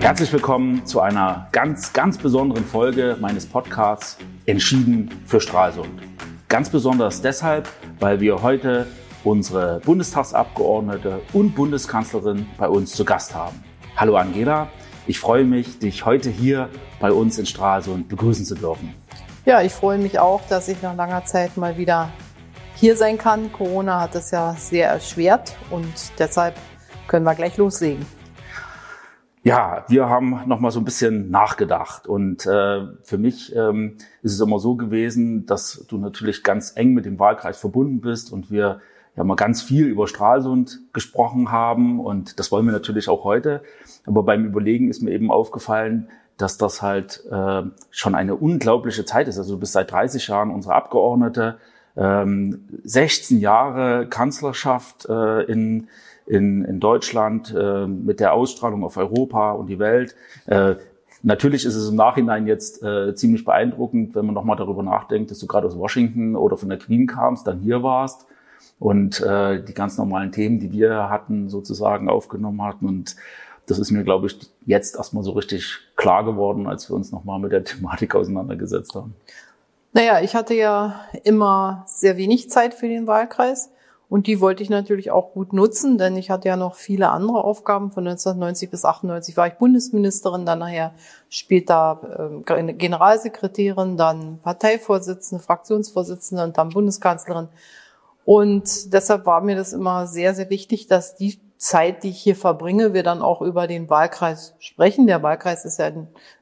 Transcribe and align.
Herzlich 0.00 0.32
willkommen 0.32 0.84
zu 0.86 1.00
einer 1.00 1.48
ganz, 1.52 1.92
ganz 1.92 2.18
besonderen 2.18 2.64
Folge 2.64 3.16
meines 3.20 3.46
Podcasts 3.46 4.18
Entschieden 4.46 5.08
für 5.26 5.40
Stralsund. 5.40 6.02
Ganz 6.48 6.68
besonders 6.68 7.22
deshalb, 7.22 7.68
weil 8.00 8.20
wir 8.20 8.42
heute 8.42 8.86
unsere 9.22 9.80
Bundestagsabgeordnete 9.80 11.20
und 11.32 11.54
Bundeskanzlerin 11.54 12.46
bei 12.58 12.68
uns 12.68 12.92
zu 12.92 13.04
Gast 13.04 13.34
haben. 13.34 13.62
Hallo 13.96 14.16
Angela, 14.16 14.68
ich 15.06 15.20
freue 15.20 15.44
mich, 15.44 15.78
dich 15.78 16.04
heute 16.06 16.30
hier 16.30 16.68
bei 16.98 17.12
uns 17.12 17.38
in 17.38 17.46
Stralsund 17.46 18.08
begrüßen 18.08 18.44
zu 18.44 18.54
dürfen. 18.54 18.94
Ja, 19.44 19.62
ich 19.62 19.72
freue 19.72 19.98
mich 19.98 20.18
auch, 20.18 20.40
dass 20.48 20.68
ich 20.68 20.82
nach 20.82 20.96
langer 20.96 21.24
Zeit 21.24 21.56
mal 21.56 21.76
wieder 21.76 22.10
hier 22.76 22.96
sein 22.96 23.18
kann. 23.18 23.52
Corona 23.52 24.00
hat 24.00 24.14
es 24.14 24.30
ja 24.30 24.54
sehr 24.58 24.88
erschwert 24.88 25.56
und 25.70 25.92
deshalb 26.18 26.54
können 27.10 27.24
wir 27.24 27.34
gleich 27.34 27.56
loslegen. 27.56 28.06
Ja, 29.42 29.84
wir 29.88 30.08
haben 30.08 30.42
noch 30.46 30.60
mal 30.60 30.70
so 30.70 30.80
ein 30.80 30.84
bisschen 30.84 31.30
nachgedacht 31.30 32.06
und 32.06 32.46
äh, 32.46 32.86
für 33.02 33.18
mich 33.18 33.54
ähm, 33.56 33.96
ist 34.22 34.34
es 34.34 34.40
immer 34.40 34.60
so 34.60 34.76
gewesen, 34.76 35.44
dass 35.46 35.84
du 35.88 35.98
natürlich 35.98 36.44
ganz 36.44 36.72
eng 36.76 36.94
mit 36.94 37.06
dem 37.06 37.18
Wahlkreis 37.18 37.58
verbunden 37.58 38.00
bist 38.00 38.32
und 38.32 38.50
wir 38.50 38.80
ja 39.16 39.24
mal 39.24 39.34
ganz 39.34 39.60
viel 39.60 39.86
über 39.86 40.06
Stralsund 40.06 40.78
gesprochen 40.92 41.50
haben 41.50 41.98
und 41.98 42.38
das 42.38 42.52
wollen 42.52 42.66
wir 42.66 42.72
natürlich 42.72 43.08
auch 43.08 43.24
heute. 43.24 43.62
Aber 44.06 44.22
beim 44.22 44.44
Überlegen 44.44 44.88
ist 44.88 45.02
mir 45.02 45.10
eben 45.10 45.32
aufgefallen, 45.32 46.10
dass 46.36 46.58
das 46.58 46.80
halt 46.80 47.24
äh, 47.30 47.62
schon 47.90 48.14
eine 48.14 48.36
unglaubliche 48.36 49.04
Zeit 49.04 49.26
ist. 49.26 49.36
Also 49.36 49.54
du 49.54 49.60
bist 49.60 49.72
seit 49.72 49.90
30 49.90 50.28
Jahren 50.28 50.50
unsere 50.50 50.74
Abgeordnete, 50.74 51.58
ähm, 51.96 52.68
16 52.84 53.40
Jahre 53.40 54.06
Kanzlerschaft 54.06 55.06
äh, 55.08 55.42
in 55.44 55.88
in, 56.30 56.64
in 56.64 56.78
Deutschland 56.78 57.52
äh, 57.56 57.86
mit 57.86 58.20
der 58.20 58.32
Ausstrahlung 58.32 58.84
auf 58.84 58.96
Europa 58.96 59.52
und 59.52 59.66
die 59.66 59.80
Welt. 59.80 60.14
Äh, 60.46 60.76
natürlich 61.22 61.64
ist 61.64 61.74
es 61.74 61.88
im 61.88 61.96
Nachhinein 61.96 62.46
jetzt 62.46 62.82
äh, 62.84 63.14
ziemlich 63.16 63.44
beeindruckend, 63.44 64.14
wenn 64.14 64.26
man 64.26 64.34
nochmal 64.34 64.56
darüber 64.56 64.84
nachdenkt, 64.84 65.32
dass 65.32 65.40
du 65.40 65.48
gerade 65.48 65.66
aus 65.66 65.76
Washington 65.76 66.36
oder 66.36 66.56
von 66.56 66.68
der 66.68 66.78
Queen 66.78 67.08
kamst, 67.08 67.48
dann 67.48 67.58
hier 67.58 67.82
warst 67.82 68.26
und 68.78 69.20
äh, 69.20 69.62
die 69.62 69.74
ganz 69.74 69.98
normalen 69.98 70.30
Themen, 70.30 70.60
die 70.60 70.70
wir 70.70 71.10
hatten, 71.10 71.48
sozusagen 71.48 72.08
aufgenommen 72.08 72.62
hatten. 72.62 72.86
Und 72.86 73.16
das 73.66 73.80
ist 73.80 73.90
mir, 73.90 74.04
glaube 74.04 74.28
ich, 74.28 74.38
jetzt 74.66 74.94
erstmal 74.96 75.24
so 75.24 75.32
richtig 75.32 75.78
klar 75.96 76.24
geworden, 76.24 76.68
als 76.68 76.88
wir 76.88 76.94
uns 76.94 77.10
nochmal 77.10 77.40
mit 77.40 77.50
der 77.50 77.64
Thematik 77.64 78.14
auseinandergesetzt 78.14 78.94
haben. 78.94 79.14
Naja, 79.92 80.20
ich 80.20 80.36
hatte 80.36 80.54
ja 80.54 81.00
immer 81.24 81.82
sehr 81.86 82.16
wenig 82.16 82.48
Zeit 82.50 82.74
für 82.74 82.86
den 82.86 83.08
Wahlkreis. 83.08 83.70
Und 84.10 84.26
die 84.26 84.40
wollte 84.40 84.64
ich 84.64 84.70
natürlich 84.70 85.12
auch 85.12 85.32
gut 85.32 85.52
nutzen, 85.52 85.96
denn 85.96 86.16
ich 86.16 86.30
hatte 86.30 86.48
ja 86.48 86.56
noch 86.56 86.74
viele 86.74 87.10
andere 87.10 87.44
Aufgaben. 87.44 87.92
Von 87.92 88.08
1990 88.08 88.68
bis 88.68 88.84
98 88.84 89.36
war 89.36 89.46
ich 89.46 89.54
Bundesministerin, 89.54 90.44
dann 90.44 90.58
nachher 90.58 90.92
später 91.28 92.42
äh, 92.48 92.72
Generalsekretärin, 92.72 93.96
dann 93.96 94.40
Parteivorsitzende, 94.42 95.42
Fraktionsvorsitzende 95.42 96.42
und 96.42 96.58
dann 96.58 96.70
Bundeskanzlerin. 96.70 97.48
Und 98.24 98.92
deshalb 98.92 99.26
war 99.26 99.42
mir 99.42 99.54
das 99.54 99.72
immer 99.72 100.08
sehr, 100.08 100.34
sehr 100.34 100.50
wichtig, 100.50 100.88
dass 100.88 101.14
die 101.14 101.40
Zeit, 101.56 102.02
die 102.02 102.10
ich 102.10 102.20
hier 102.20 102.34
verbringe, 102.34 102.92
wir 102.92 103.04
dann 103.04 103.22
auch 103.22 103.42
über 103.42 103.68
den 103.68 103.88
Wahlkreis 103.88 104.56
sprechen. 104.58 105.06
Der 105.06 105.22
Wahlkreis 105.22 105.64
ist 105.64 105.78
ja 105.78 105.92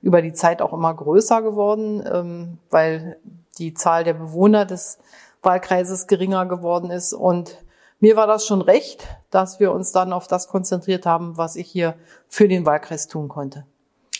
über 0.00 0.22
die 0.22 0.32
Zeit 0.32 0.62
auch 0.62 0.72
immer 0.72 0.94
größer 0.94 1.42
geworden, 1.42 2.02
ähm, 2.10 2.58
weil 2.70 3.18
die 3.58 3.74
Zahl 3.74 4.04
der 4.04 4.14
Bewohner 4.14 4.64
des 4.64 4.98
Wahlkreises 5.42 6.06
geringer 6.06 6.46
geworden 6.46 6.90
ist. 6.90 7.12
Und 7.12 7.58
mir 8.00 8.16
war 8.16 8.26
das 8.26 8.46
schon 8.46 8.62
recht, 8.62 9.06
dass 9.30 9.60
wir 9.60 9.72
uns 9.72 9.92
dann 9.92 10.12
auf 10.12 10.28
das 10.28 10.48
konzentriert 10.48 11.06
haben, 11.06 11.36
was 11.36 11.56
ich 11.56 11.68
hier 11.68 11.94
für 12.28 12.48
den 12.48 12.66
Wahlkreis 12.66 13.08
tun 13.08 13.28
konnte. 13.28 13.64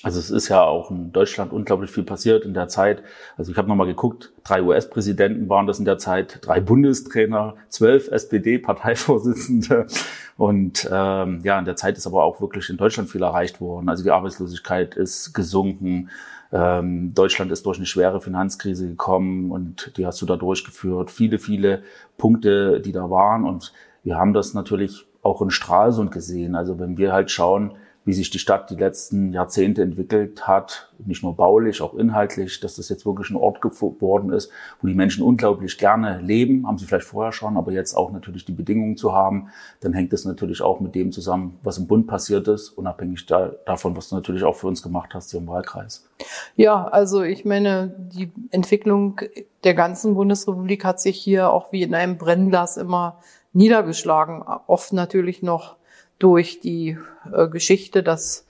Also 0.05 0.21
es 0.21 0.31
ist 0.31 0.49
ja 0.49 0.63
auch 0.63 0.93
in 0.93 1.11
Deutschland 1.11 1.53
unglaublich 1.53 1.91
viel 1.91 2.05
passiert 2.05 2.45
in 2.45 2.55
der 2.55 2.69
Zeit. 2.69 3.03
Also 3.37 3.51
ich 3.51 3.59
habe 3.59 3.67
nochmal 3.67 3.89
geguckt, 3.89 4.33
drei 4.45 4.63
US-Präsidenten 4.63 5.49
waren 5.49 5.67
das 5.67 5.81
in 5.81 5.85
der 5.85 5.99
Zeit, 5.99 6.39
drei 6.43 6.61
Bundestrainer, 6.61 7.57
zwölf 7.69 8.09
SPD-Parteivorsitzende. 8.09 9.89
Und 10.37 10.89
ähm, 10.91 11.41
ja, 11.43 11.59
in 11.59 11.65
der 11.65 11.75
Zeit 11.75 11.97
ist 11.97 12.07
aber 12.07 12.23
auch 12.23 12.41
wirklich 12.41 12.71
in 12.71 12.77
Deutschland 12.77 13.11
viel 13.11 13.23
erreicht 13.23 13.61
worden. 13.61 13.89
Also 13.89 14.05
die 14.05 14.13
Arbeitslosigkeit 14.13 14.95
ist 14.95 15.33
gesunken. 15.35 16.11
Ähm, 16.53 17.13
Deutschland 17.15 17.53
ist 17.53 17.67
durch 17.67 17.79
eine 17.79 17.87
schwere 17.87 18.21
Finanzkrise 18.21 18.89
gekommen 18.89 19.51
und 19.51 19.93
die 19.97 20.07
hast 20.07 20.21
du 20.23 20.27
da 20.27 20.37
durchgeführt. 20.37 21.11
Viele, 21.11 21.39
viele 21.39 21.83
Punkte, 22.17 22.81
die 22.81 22.93
da 22.93 23.11
waren. 23.11 23.45
Und 23.45 23.73
wir 24.03 24.17
haben 24.17 24.33
das 24.33 24.55
natürlich 24.55 25.07
auch 25.23 25.43
in 25.43 25.51
Stralsund 25.51 26.11
gesehen. 26.11 26.55
Also 26.55 26.79
wenn 26.79 26.97
wir 26.97 27.13
halt 27.13 27.31
schauen, 27.31 27.73
wie 28.09 28.15
sich 28.15 28.31
die 28.31 28.39
Stadt 28.39 28.71
die 28.71 28.75
letzten 28.75 29.35
Jahrzehnte 29.35 29.83
entwickelt 29.83 30.49
hat, 30.49 30.91
nicht 31.05 31.23
nur 31.23 31.37
baulich, 31.37 31.83
auch 31.83 31.93
inhaltlich, 31.93 32.59
dass 32.59 32.77
das 32.77 32.89
jetzt 32.89 33.05
wirklich 33.05 33.29
ein 33.29 33.37
Ort 33.37 33.61
geworden 33.61 34.33
ist, 34.33 34.51
wo 34.81 34.87
die 34.87 34.95
Menschen 34.95 35.23
unglaublich 35.23 35.77
gerne 35.77 36.19
leben, 36.23 36.67
haben 36.67 36.79
sie 36.79 36.87
vielleicht 36.87 37.07
vorher 37.07 37.33
schon, 37.33 37.59
aber 37.59 37.71
jetzt 37.71 37.95
auch 37.95 38.11
natürlich 38.11 38.47
die 38.47 38.53
Bedingungen 38.53 38.97
zu 38.97 39.13
haben, 39.13 39.51
dann 39.81 39.93
hängt 39.93 40.15
es 40.15 40.25
natürlich 40.25 40.63
auch 40.63 40.81
mit 40.81 40.95
dem 40.95 41.13
zusammen, 41.13 41.59
was 41.63 41.77
im 41.77 41.87
Bund 41.87 42.07
passiert 42.07 42.49
ist, 42.49 42.71
unabhängig 42.71 43.27
da, 43.27 43.53
davon, 43.67 43.95
was 43.95 44.09
du 44.09 44.15
natürlich 44.15 44.43
auch 44.43 44.57
für 44.57 44.69
uns 44.69 44.83
gemacht 44.83 45.11
hast 45.13 45.31
hier 45.31 45.41
im 45.41 45.47
Wahlkreis. 45.47 46.09
Ja, 46.57 46.89
also 46.89 47.23
ich 47.23 47.45
meine, 47.45 47.95
die 47.99 48.33
Entwicklung 48.51 49.21
der 49.65 49.75
ganzen 49.75 50.15
Bundesrepublik 50.15 50.83
hat 50.83 50.99
sich 50.99 51.19
hier 51.19 51.51
auch 51.51 51.73
wie 51.73 51.83
in 51.83 51.95
einem 51.95 52.17
Brennglas 52.17 52.79
immer 52.79 53.19
niedergeschlagen. 53.53 54.43
Oft 54.67 54.95
natürlich 54.95 55.43
noch 55.43 55.78
durch 56.19 56.61
die 56.61 56.99
äh, 57.33 57.49
Geschichte, 57.49 58.03
dass 58.03 58.45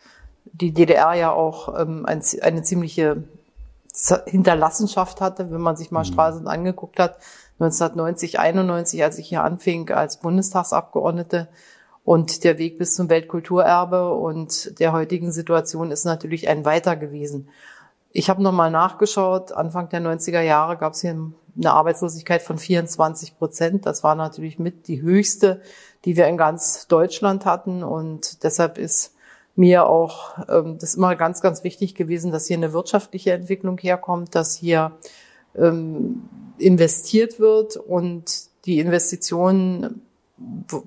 die 0.44 0.72
DDR 0.72 1.14
ja 1.14 1.32
auch 1.32 1.78
ähm, 1.78 2.06
ein, 2.06 2.22
eine 2.40 2.62
ziemliche 2.62 3.24
Hinterlassenschaft 4.26 5.20
hatte, 5.20 5.50
wenn 5.50 5.60
man 5.60 5.76
sich 5.76 5.90
mal 5.90 6.00
mhm. 6.00 6.12
Stralsund 6.12 6.46
angeguckt 6.46 6.98
hat. 6.98 7.18
1990, 7.60 8.38
91, 8.38 9.02
als 9.02 9.18
ich 9.18 9.28
hier 9.28 9.42
anfing 9.42 9.90
als 9.90 10.18
Bundestagsabgeordnete 10.18 11.48
und 12.04 12.44
der 12.44 12.58
Weg 12.58 12.78
bis 12.78 12.94
zum 12.94 13.10
Weltkulturerbe 13.10 14.14
und 14.14 14.78
der 14.78 14.92
heutigen 14.92 15.32
Situation 15.32 15.90
ist 15.90 16.04
natürlich 16.04 16.48
ein 16.48 16.64
weiter 16.64 16.96
gewesen. 16.96 17.48
Ich 18.12 18.30
habe 18.30 18.42
nochmal 18.42 18.70
nachgeschaut, 18.70 19.52
Anfang 19.52 19.88
der 19.88 20.00
90er 20.00 20.40
Jahre 20.40 20.76
gab 20.76 20.94
es 20.94 21.00
hier 21.00 21.10
eine 21.10 21.72
Arbeitslosigkeit 21.72 22.42
von 22.42 22.58
24 22.58 23.36
Prozent. 23.36 23.86
Das 23.86 24.04
war 24.04 24.14
natürlich 24.14 24.58
mit 24.58 24.86
die 24.86 25.02
höchste 25.02 25.60
die 26.04 26.16
wir 26.16 26.26
in 26.28 26.36
ganz 26.36 26.86
Deutschland 26.86 27.44
hatten. 27.44 27.82
Und 27.82 28.42
deshalb 28.44 28.78
ist 28.78 29.14
mir 29.56 29.86
auch 29.86 30.38
ähm, 30.48 30.78
das 30.78 30.94
immer 30.94 31.16
ganz, 31.16 31.41
ganz 31.41 31.64
wichtig 31.64 31.94
gewesen, 31.94 32.31
dass 32.31 32.47
hier 32.47 32.56
eine 32.56 32.72
wirtschaftliche 32.72 33.32
Entwicklung 33.32 33.78
herkommt, 33.78 34.34
dass 34.34 34.54
hier 34.54 34.92
ähm, 35.56 36.28
investiert 36.58 37.41
wird 37.41 37.76
und 37.76 38.48
die 38.64 38.78
Investitionen 38.78 40.03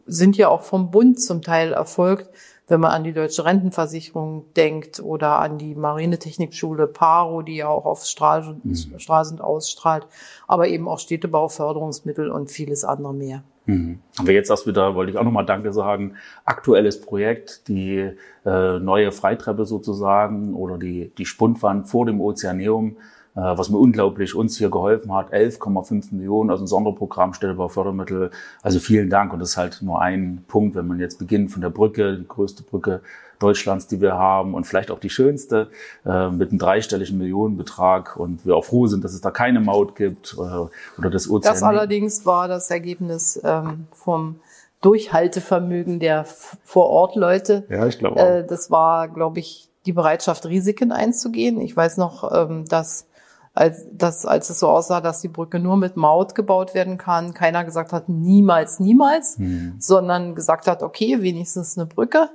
sind 0.05 0.37
ja 0.37 0.47
auch 0.47 0.61
vom 0.61 0.91
Bund 0.91 1.19
zum 1.19 1.41
Teil 1.41 1.73
erfolgt, 1.73 2.29
wenn 2.67 2.79
man 2.79 2.91
an 2.91 3.03
die 3.03 3.11
deutsche 3.11 3.43
Rentenversicherung 3.43 4.45
denkt 4.55 5.01
oder 5.01 5.39
an 5.39 5.57
die 5.57 5.75
Marinetechnikschule 5.75 6.87
Paro, 6.87 7.41
die 7.41 7.57
ja 7.57 7.67
auch 7.67 7.85
auf 7.85 8.05
Straßen, 8.05 8.61
mhm. 8.63 8.99
Straßen 8.99 9.41
ausstrahlt, 9.41 10.07
aber 10.47 10.69
eben 10.69 10.87
auch 10.87 10.99
Städtebauförderungsmittel 10.99 12.31
und 12.31 12.49
vieles 12.49 12.85
andere 12.85 13.13
mehr. 13.13 13.43
Mhm. 13.65 13.99
Haben 14.17 14.27
wir 14.27 14.33
jetzt 14.33 14.49
erst 14.49 14.67
wieder, 14.67 14.95
wollte 14.95 15.11
ich 15.11 15.17
auch 15.17 15.23
nochmal 15.23 15.45
Danke 15.45 15.71
sagen, 15.71 16.15
aktuelles 16.45 17.01
Projekt, 17.01 17.67
die 17.67 18.11
äh, 18.45 18.79
neue 18.79 19.11
Freitreppe 19.11 19.65
sozusagen 19.65 20.53
oder 20.53 20.77
die, 20.77 21.11
die 21.17 21.25
Spundwand 21.25 21.87
vor 21.87 22.05
dem 22.05 22.19
Ozeaneum, 22.21 22.97
äh, 23.35 23.39
was 23.39 23.69
mir 23.69 23.77
unglaublich 23.77 24.35
uns 24.35 24.57
hier 24.57 24.69
geholfen 24.69 25.13
hat. 25.13 25.31
11,5 25.31 26.13
Millionen 26.13 26.49
aus 26.49 26.59
dem 26.59 26.67
Sonderprogramm 26.67 27.33
Städtebaufördermittel. 27.33 28.31
Also 28.61 28.79
vielen 28.79 29.09
Dank. 29.09 29.31
Und 29.31 29.39
das 29.39 29.51
ist 29.51 29.57
halt 29.57 29.81
nur 29.81 30.01
ein 30.01 30.43
Punkt, 30.47 30.75
wenn 30.75 30.87
man 30.87 30.99
jetzt 30.99 31.19
beginnt 31.19 31.51
von 31.51 31.61
der 31.61 31.69
Brücke, 31.69 32.17
die 32.17 32.27
größte 32.27 32.63
Brücke 32.63 33.01
Deutschlands, 33.41 33.87
die 33.87 34.01
wir 34.01 34.13
haben 34.13 34.53
und 34.53 34.65
vielleicht 34.65 34.91
auch 34.91 34.99
die 34.99 35.09
schönste 35.09 35.69
äh, 36.05 36.29
mit 36.29 36.51
einem 36.51 36.59
dreistelligen 36.59 37.17
Millionenbetrag 37.17 38.17
und 38.17 38.45
wir 38.45 38.55
auch 38.55 38.65
froh 38.65 38.87
sind, 38.87 39.03
dass 39.03 39.13
es 39.13 39.21
da 39.21 39.31
keine 39.31 39.59
Maut 39.59 39.95
gibt 39.95 40.35
äh, 40.37 40.37
oder 40.37 41.09
das 41.09 41.29
Ozean. 41.29 41.53
Das 41.53 41.63
allerdings 41.63 42.25
war 42.25 42.47
das 42.47 42.69
Ergebnis 42.69 43.39
ähm, 43.43 43.87
vom 43.91 44.39
Durchhaltevermögen 44.81 45.99
der 45.99 46.25
Vorortleute. 46.63 47.65
Ja, 47.69 47.85
ich 47.85 47.99
glaube. 47.99 48.19
Äh, 48.19 48.45
das 48.45 48.71
war, 48.71 49.07
glaube 49.07 49.39
ich, 49.39 49.69
die 49.85 49.93
Bereitschaft, 49.93 50.45
Risiken 50.45 50.91
einzugehen. 50.91 51.59
Ich 51.61 51.75
weiß 51.75 51.97
noch, 51.97 52.31
ähm, 52.31 52.65
dass 52.67 53.07
als, 53.53 53.85
dass, 53.91 54.25
als 54.25 54.49
es 54.49 54.59
so 54.59 54.69
aussah, 54.69 55.01
dass 55.01 55.21
die 55.21 55.27
Brücke 55.27 55.59
nur 55.59 55.75
mit 55.75 55.97
Maut 55.97 56.35
gebaut 56.35 56.73
werden 56.73 56.97
kann, 56.97 57.33
keiner 57.33 57.65
gesagt 57.65 57.91
hat, 57.91 58.07
niemals, 58.07 58.79
niemals, 58.79 59.37
hm. 59.37 59.75
sondern 59.77 60.35
gesagt 60.35 60.67
hat, 60.67 60.83
okay, 60.83 61.21
wenigstens 61.21 61.77
eine 61.77 61.85
Brücke. 61.85 62.29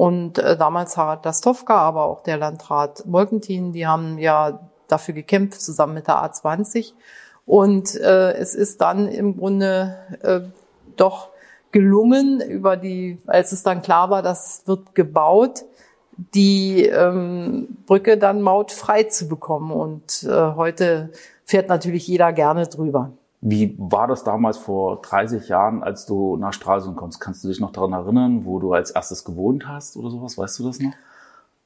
Und 0.00 0.38
äh, 0.38 0.56
damals 0.56 0.96
Harald 0.96 1.26
Dastowka, 1.26 1.76
aber 1.76 2.04
auch 2.04 2.22
der 2.22 2.38
Landrat 2.38 3.04
Molkentin, 3.04 3.74
die 3.74 3.86
haben 3.86 4.16
ja 4.16 4.58
dafür 4.88 5.12
gekämpft, 5.12 5.60
zusammen 5.60 5.92
mit 5.92 6.06
der 6.06 6.24
A20. 6.24 6.94
Und 7.44 8.00
äh, 8.00 8.32
es 8.32 8.54
ist 8.54 8.80
dann 8.80 9.08
im 9.08 9.36
Grunde 9.36 9.98
äh, 10.22 10.40
doch 10.96 11.28
gelungen, 11.70 12.40
über 12.40 12.78
die, 12.78 13.18
als 13.26 13.52
es 13.52 13.62
dann 13.62 13.82
klar 13.82 14.08
war, 14.08 14.22
das 14.22 14.62
wird 14.64 14.94
gebaut, 14.94 15.64
die 16.16 16.86
ähm, 16.86 17.76
Brücke 17.84 18.16
dann 18.16 18.40
mautfrei 18.40 19.02
zu 19.02 19.28
bekommen. 19.28 19.70
Und 19.70 20.22
äh, 20.22 20.30
heute 20.30 21.10
fährt 21.44 21.68
natürlich 21.68 22.08
jeder 22.08 22.32
gerne 22.32 22.68
drüber. 22.68 23.10
Wie 23.42 23.74
war 23.78 24.06
das 24.06 24.22
damals 24.22 24.58
vor 24.58 25.00
30 25.00 25.48
Jahren, 25.48 25.82
als 25.82 26.04
du 26.04 26.36
nach 26.36 26.52
Stralsund 26.52 26.96
kommst? 26.96 27.20
Kannst 27.20 27.42
du 27.42 27.48
dich 27.48 27.60
noch 27.60 27.72
daran 27.72 27.92
erinnern, 27.92 28.44
wo 28.44 28.58
du 28.58 28.74
als 28.74 28.90
erstes 28.90 29.24
gewohnt 29.24 29.66
hast 29.66 29.96
oder 29.96 30.10
sowas? 30.10 30.36
Weißt 30.36 30.58
du 30.58 30.64
das 30.64 30.78
noch? 30.78 30.92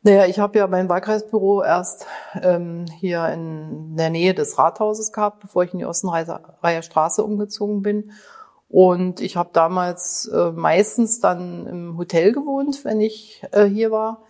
Naja, 0.03 0.27
ich 0.27 0.39
habe 0.39 0.59
ja 0.59 0.67
mein 0.67 0.89
Wahlkreisbüro 0.89 1.63
erst 1.63 2.07
ähm, 2.43 2.85
hier 3.01 3.27
in 3.31 3.97
der 3.97 4.11
Nähe 4.11 4.35
des 4.35 4.59
Rathauses 4.59 5.13
gehabt, 5.13 5.41
bevor 5.41 5.65
ich 5.65 5.73
in 5.73 5.79
die 5.79 5.87
Ostenreiher 5.87 6.83
Straße 6.83 7.25
umgezogen 7.25 7.83
bin. 7.83 8.13
Und 8.69 9.21
ich 9.21 9.37
habe 9.37 9.51
damals 9.53 10.27
äh, 10.27 10.53
meistens 10.53 11.21
dann 11.21 11.67
im 11.67 11.97
Hotel 11.97 12.33
gewohnt, 12.33 12.85
wenn 12.85 13.01
ich 13.01 13.43
äh, 13.53 13.65
hier 13.65 13.91
war. 13.91 14.23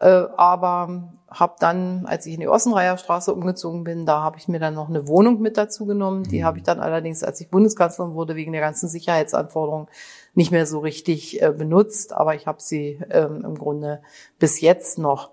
Äh, 0.00 0.26
aber 0.36 1.10
habe 1.30 1.56
dann, 1.58 2.06
als 2.06 2.24
ich 2.26 2.34
in 2.34 2.40
die 2.40 2.48
Ossenreiher 2.48 2.96
Straße 2.96 3.32
umgezogen 3.34 3.84
bin, 3.84 4.06
da 4.06 4.22
habe 4.22 4.38
ich 4.38 4.48
mir 4.48 4.58
dann 4.58 4.74
noch 4.74 4.88
eine 4.88 5.06
Wohnung 5.06 5.40
mit 5.40 5.56
dazu 5.58 5.84
genommen. 5.84 6.24
Die 6.24 6.40
mhm. 6.40 6.44
habe 6.44 6.58
ich 6.58 6.64
dann 6.64 6.80
allerdings, 6.80 7.22
als 7.22 7.40
ich 7.40 7.50
Bundeskanzlerin 7.50 8.14
wurde, 8.14 8.34
wegen 8.34 8.52
der 8.52 8.60
ganzen 8.60 8.88
Sicherheitsanforderungen 8.88 9.88
nicht 10.34 10.52
mehr 10.52 10.66
so 10.66 10.78
richtig 10.78 11.42
äh, 11.42 11.52
benutzt. 11.52 12.12
Aber 12.12 12.34
ich 12.34 12.46
habe 12.46 12.62
sie 12.62 12.98
ähm, 13.10 13.44
im 13.44 13.58
Grunde 13.58 14.00
bis 14.38 14.60
jetzt 14.60 14.98
noch. 14.98 15.30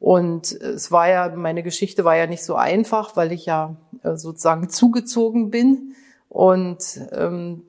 Und 0.00 0.52
es 0.52 0.92
war 0.92 1.08
ja, 1.08 1.28
meine 1.34 1.62
Geschichte 1.62 2.04
war 2.04 2.16
ja 2.16 2.26
nicht 2.26 2.44
so 2.44 2.54
einfach, 2.54 3.16
weil 3.16 3.32
ich 3.32 3.46
ja 3.46 3.76
äh, 4.02 4.16
sozusagen 4.16 4.68
zugezogen 4.68 5.50
bin. 5.50 5.94
Und 6.28 7.00
ähm, 7.12 7.62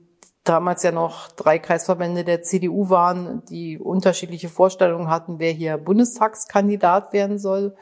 damals 0.44 0.82
ja 0.82 0.92
noch 0.92 1.28
drei 1.28 1.58
Kreisverbände 1.58 2.24
der 2.24 2.42
CDU 2.42 2.88
waren, 2.88 3.42
die 3.46 3.78
unterschiedliche 3.78 4.48
Vorstellungen 4.48 5.08
hatten, 5.08 5.38
wer 5.38 5.52
hier 5.52 5.76
Bundestagskandidat 5.76 7.12
werden 7.12 7.38
soll. 7.38 7.74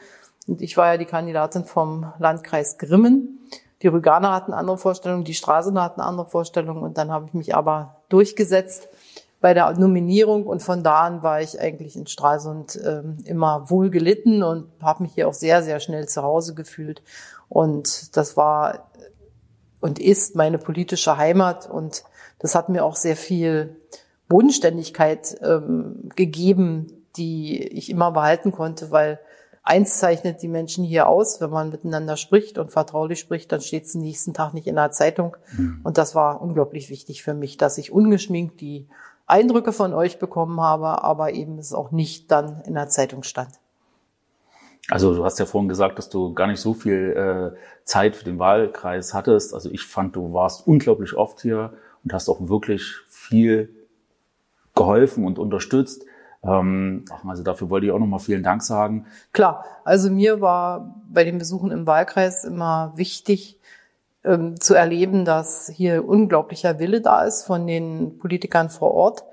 Und 0.47 0.61
ich 0.61 0.77
war 0.77 0.91
ja 0.91 0.97
die 0.97 1.05
Kandidatin 1.05 1.65
vom 1.65 2.11
Landkreis 2.19 2.77
Grimmen. 2.77 3.39
Die 3.81 3.87
Rüganer 3.87 4.33
hatten 4.33 4.51
andere 4.51 4.77
Vorstellungen, 4.77 5.23
die 5.23 5.33
Straßener 5.33 5.81
hatten 5.81 6.01
andere 6.01 6.27
Vorstellungen 6.27 6.83
und 6.83 6.97
dann 6.97 7.11
habe 7.11 7.27
ich 7.27 7.33
mich 7.33 7.55
aber 7.55 8.01
durchgesetzt 8.09 8.89
bei 9.39 9.53
der 9.53 9.71
Nominierung 9.71 10.45
und 10.45 10.61
von 10.61 10.83
da 10.83 11.01
an 11.01 11.23
war 11.23 11.41
ich 11.41 11.61
eigentlich 11.61 11.95
in 11.95 12.07
Stralsund 12.07 12.75
äh, 12.75 13.03
immer 13.23 13.69
wohl 13.69 13.89
gelitten 13.89 14.43
und 14.43 14.69
habe 14.81 15.03
mich 15.03 15.13
hier 15.13 15.29
auch 15.29 15.33
sehr, 15.33 15.63
sehr 15.63 15.79
schnell 15.79 16.09
zu 16.09 16.23
Hause 16.23 16.55
gefühlt. 16.55 17.01
Und 17.47 18.17
das 18.17 18.35
war 18.35 18.89
und 19.79 19.97
ist 19.97 20.35
meine 20.35 20.57
politische 20.57 21.15
Heimat 21.15 21.69
und 21.69 22.03
das 22.39 22.55
hat 22.55 22.69
mir 22.69 22.83
auch 22.83 22.95
sehr 22.95 23.15
viel 23.15 23.75
Bodenständigkeit 24.27 25.37
ähm, 25.41 26.09
gegeben, 26.15 27.05
die 27.17 27.61
ich 27.63 27.89
immer 27.89 28.11
behalten 28.11 28.51
konnte, 28.51 28.91
weil 28.91 29.19
eins 29.63 29.99
zeichnet 29.99 30.41
die 30.41 30.47
Menschen 30.47 30.83
hier 30.83 31.07
aus, 31.07 31.41
wenn 31.41 31.49
man 31.49 31.69
miteinander 31.69 32.17
spricht 32.17 32.57
und 32.57 32.71
vertraulich 32.71 33.19
spricht, 33.19 33.51
dann 33.51 33.61
steht 33.61 33.85
es 33.85 33.91
den 33.91 34.01
nächsten 34.01 34.33
Tag 34.33 34.53
nicht 34.53 34.67
in 34.67 34.75
der 34.75 34.91
Zeitung. 34.91 35.35
Mhm. 35.55 35.81
Und 35.83 35.97
das 35.97 36.15
war 36.15 36.41
unglaublich 36.41 36.89
wichtig 36.89 37.23
für 37.23 37.33
mich, 37.33 37.57
dass 37.57 37.77
ich 37.77 37.91
ungeschminkt 37.91 38.61
die 38.61 38.87
Eindrücke 39.27 39.73
von 39.73 39.93
euch 39.93 40.17
bekommen 40.17 40.59
habe, 40.59 41.03
aber 41.03 41.33
eben 41.33 41.59
es 41.59 41.73
auch 41.73 41.91
nicht 41.91 42.31
dann 42.31 42.61
in 42.61 42.73
der 42.73 42.89
Zeitung 42.89 43.23
stand. 43.23 43.51
Also 44.89 45.13
du 45.13 45.23
hast 45.23 45.37
ja 45.37 45.45
vorhin 45.45 45.69
gesagt, 45.69 45.99
dass 45.99 46.09
du 46.09 46.33
gar 46.33 46.47
nicht 46.47 46.59
so 46.59 46.73
viel 46.73 47.53
äh, 47.55 47.57
Zeit 47.83 48.15
für 48.15 48.25
den 48.25 48.39
Wahlkreis 48.39 49.13
hattest. 49.13 49.53
Also 49.53 49.69
ich 49.69 49.83
fand, 49.83 50.15
du 50.15 50.33
warst 50.33 50.65
unglaublich 50.65 51.13
oft 51.13 51.41
hier 51.41 51.73
und 52.03 52.13
hast 52.13 52.29
auch 52.29 52.47
wirklich 52.47 52.95
viel 53.07 53.69
geholfen 54.75 55.25
und 55.25 55.39
unterstützt. 55.39 56.05
Ähm, 56.43 57.05
also 57.27 57.43
dafür 57.43 57.69
wollte 57.69 57.87
ich 57.87 57.91
auch 57.91 57.99
nochmal 57.99 58.19
vielen 58.19 58.43
Dank 58.43 58.63
sagen. 58.63 59.05
Klar, 59.33 59.65
also 59.83 60.09
mir 60.09 60.41
war 60.41 60.95
bei 61.11 61.23
den 61.23 61.37
Besuchen 61.37 61.71
im 61.71 61.85
Wahlkreis 61.85 62.45
immer 62.45 62.93
wichtig 62.95 63.59
ähm, 64.23 64.59
zu 64.59 64.73
erleben, 64.73 65.25
dass 65.25 65.69
hier 65.73 66.07
unglaublicher 66.07 66.79
Wille 66.79 67.01
da 67.01 67.23
ist 67.23 67.43
von 67.43 67.67
den 67.67 68.17
Politikern 68.19 68.69
vor 68.69 68.91
Ort, 68.91 69.23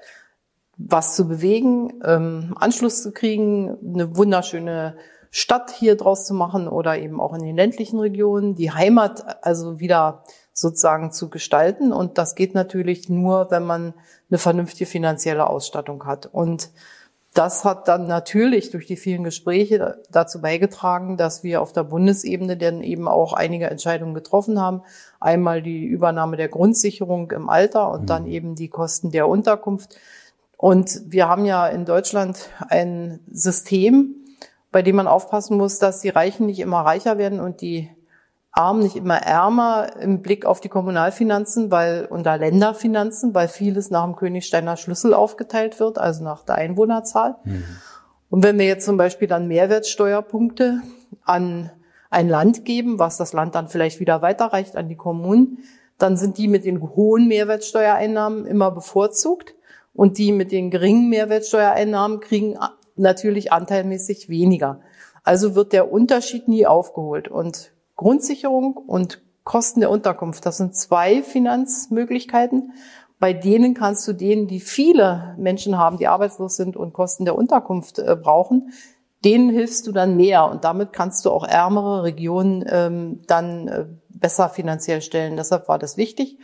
was 0.76 1.16
zu 1.16 1.26
bewegen, 1.26 1.94
ähm, 2.04 2.54
Anschluss 2.56 3.02
zu 3.02 3.12
kriegen, 3.12 3.78
eine 3.94 4.16
wunderschöne 4.16 4.96
Stadt 5.30 5.70
hier 5.70 5.96
draus 5.96 6.26
zu 6.26 6.34
machen 6.34 6.68
oder 6.68 6.98
eben 6.98 7.20
auch 7.20 7.34
in 7.34 7.42
den 7.42 7.56
ländlichen 7.56 7.98
Regionen, 7.98 8.54
die 8.54 8.70
Heimat 8.70 9.44
also 9.44 9.80
wieder 9.80 10.22
sozusagen 10.56 11.12
zu 11.12 11.28
gestalten. 11.28 11.92
Und 11.92 12.16
das 12.16 12.34
geht 12.34 12.54
natürlich 12.54 13.10
nur, 13.10 13.50
wenn 13.50 13.64
man 13.64 13.92
eine 14.30 14.38
vernünftige 14.38 14.88
finanzielle 14.88 15.48
Ausstattung 15.48 16.06
hat. 16.06 16.26
Und 16.26 16.70
das 17.34 17.66
hat 17.66 17.88
dann 17.88 18.06
natürlich 18.06 18.70
durch 18.70 18.86
die 18.86 18.96
vielen 18.96 19.22
Gespräche 19.22 20.02
dazu 20.10 20.40
beigetragen, 20.40 21.18
dass 21.18 21.44
wir 21.44 21.60
auf 21.60 21.74
der 21.74 21.84
Bundesebene 21.84 22.56
dann 22.56 22.82
eben 22.82 23.06
auch 23.06 23.34
einige 23.34 23.68
Entscheidungen 23.68 24.14
getroffen 24.14 24.58
haben. 24.58 24.82
Einmal 25.20 25.60
die 25.60 25.84
Übernahme 25.84 26.38
der 26.38 26.48
Grundsicherung 26.48 27.30
im 27.32 27.50
Alter 27.50 27.90
und 27.90 28.08
dann 28.08 28.22
mhm. 28.22 28.30
eben 28.30 28.54
die 28.54 28.68
Kosten 28.68 29.10
der 29.10 29.28
Unterkunft. 29.28 29.98
Und 30.56 31.02
wir 31.04 31.28
haben 31.28 31.44
ja 31.44 31.66
in 31.66 31.84
Deutschland 31.84 32.48
ein 32.70 33.20
System, 33.30 34.14
bei 34.72 34.80
dem 34.80 34.96
man 34.96 35.06
aufpassen 35.06 35.58
muss, 35.58 35.78
dass 35.78 36.00
die 36.00 36.08
Reichen 36.08 36.46
nicht 36.46 36.60
immer 36.60 36.80
reicher 36.80 37.18
werden 37.18 37.40
und 37.40 37.60
die 37.60 37.90
Armen 38.56 38.82
nicht 38.82 38.96
immer 38.96 39.18
ärmer 39.18 39.96
im 40.00 40.22
Blick 40.22 40.46
auf 40.46 40.60
die 40.60 40.68
Kommunalfinanzen, 40.68 41.70
weil 41.70 42.06
unter 42.06 42.38
Länderfinanzen, 42.38 43.34
weil 43.34 43.48
vieles 43.48 43.90
nach 43.90 44.04
dem 44.04 44.16
Königsteiner 44.16 44.76
Schlüssel 44.76 45.12
aufgeteilt 45.12 45.78
wird, 45.78 45.98
also 45.98 46.24
nach 46.24 46.42
der 46.42 46.54
Einwohnerzahl. 46.54 47.36
Mhm. 47.44 47.64
Und 48.30 48.42
wenn 48.42 48.58
wir 48.58 48.66
jetzt 48.66 48.86
zum 48.86 48.96
Beispiel 48.96 49.28
dann 49.28 49.46
Mehrwertsteuerpunkte 49.46 50.80
an 51.24 51.70
ein 52.08 52.28
Land 52.28 52.64
geben, 52.64 52.98
was 52.98 53.18
das 53.18 53.32
Land 53.32 53.54
dann 53.54 53.68
vielleicht 53.68 54.00
wieder 54.00 54.22
weiterreicht 54.22 54.76
an 54.76 54.88
die 54.88 54.96
Kommunen, 54.96 55.58
dann 55.98 56.16
sind 56.16 56.38
die 56.38 56.48
mit 56.48 56.64
den 56.64 56.80
hohen 56.80 57.28
Mehrwertsteuereinnahmen 57.28 58.46
immer 58.46 58.70
bevorzugt 58.70 59.54
und 59.92 60.18
die 60.18 60.32
mit 60.32 60.50
den 60.50 60.70
geringen 60.70 61.10
Mehrwertsteuereinnahmen 61.10 62.20
kriegen 62.20 62.58
natürlich 62.96 63.52
anteilmäßig 63.52 64.28
weniger. 64.28 64.80
Also 65.24 65.54
wird 65.54 65.72
der 65.72 65.90
Unterschied 65.90 66.48
nie 66.48 66.66
aufgeholt. 66.66 67.28
Und 67.28 67.72
Grundsicherung 67.96 68.76
und 68.76 69.22
Kosten 69.44 69.80
der 69.80 69.90
Unterkunft. 69.90 70.44
Das 70.44 70.56
sind 70.58 70.74
zwei 70.74 71.22
Finanzmöglichkeiten. 71.22 72.72
Bei 73.18 73.32
denen 73.32 73.74
kannst 73.74 74.06
du 74.06 74.12
denen, 74.12 74.46
die 74.46 74.60
viele 74.60 75.34
Menschen 75.38 75.78
haben, 75.78 75.96
die 75.96 76.06
arbeitslos 76.06 76.56
sind 76.56 76.76
und 76.76 76.92
Kosten 76.92 77.24
der 77.24 77.36
Unterkunft 77.36 77.98
äh, 77.98 78.14
brauchen, 78.14 78.72
denen 79.24 79.48
hilfst 79.48 79.86
du 79.86 79.92
dann 79.92 80.16
mehr 80.16 80.50
und 80.50 80.64
damit 80.64 80.92
kannst 80.92 81.24
du 81.24 81.30
auch 81.30 81.44
ärmere 81.44 82.02
Regionen 82.02 82.64
ähm, 82.68 83.22
dann 83.26 83.68
äh, 83.68 83.86
besser 84.10 84.48
finanziell 84.48 85.00
stellen. 85.00 85.36
Deshalb 85.36 85.68
war 85.68 85.78
das 85.78 85.96
wichtig. 85.96 86.38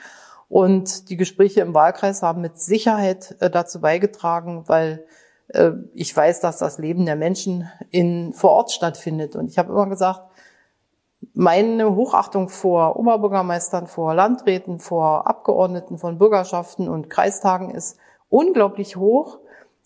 Und 0.48 1.08
die 1.08 1.16
Gespräche 1.16 1.60
im 1.60 1.74
Wahlkreis 1.74 2.22
haben 2.22 2.40
mit 2.40 2.58
Sicherheit 2.58 3.36
äh, 3.40 3.50
dazu 3.50 3.80
beigetragen, 3.80 4.64
weil 4.66 5.04
äh, 5.48 5.72
ich 5.94 6.16
weiß, 6.16 6.40
dass 6.40 6.58
das 6.58 6.78
Leben 6.78 7.06
der 7.06 7.16
Menschen 7.16 7.70
in, 7.90 8.32
vor 8.32 8.50
Ort 8.50 8.72
stattfindet. 8.72 9.36
Und 9.36 9.48
ich 9.48 9.58
habe 9.58 9.72
immer 9.72 9.88
gesagt, 9.88 10.31
meine 11.34 11.94
Hochachtung 11.94 12.48
vor 12.48 12.96
Oberbürgermeistern, 12.96 13.86
vor 13.86 14.14
Landräten, 14.14 14.78
vor 14.78 15.26
Abgeordneten 15.26 15.98
von 15.98 16.18
Bürgerschaften 16.18 16.88
und 16.88 17.10
Kreistagen 17.10 17.70
ist 17.70 17.98
unglaublich 18.28 18.96
hoch, 18.96 19.38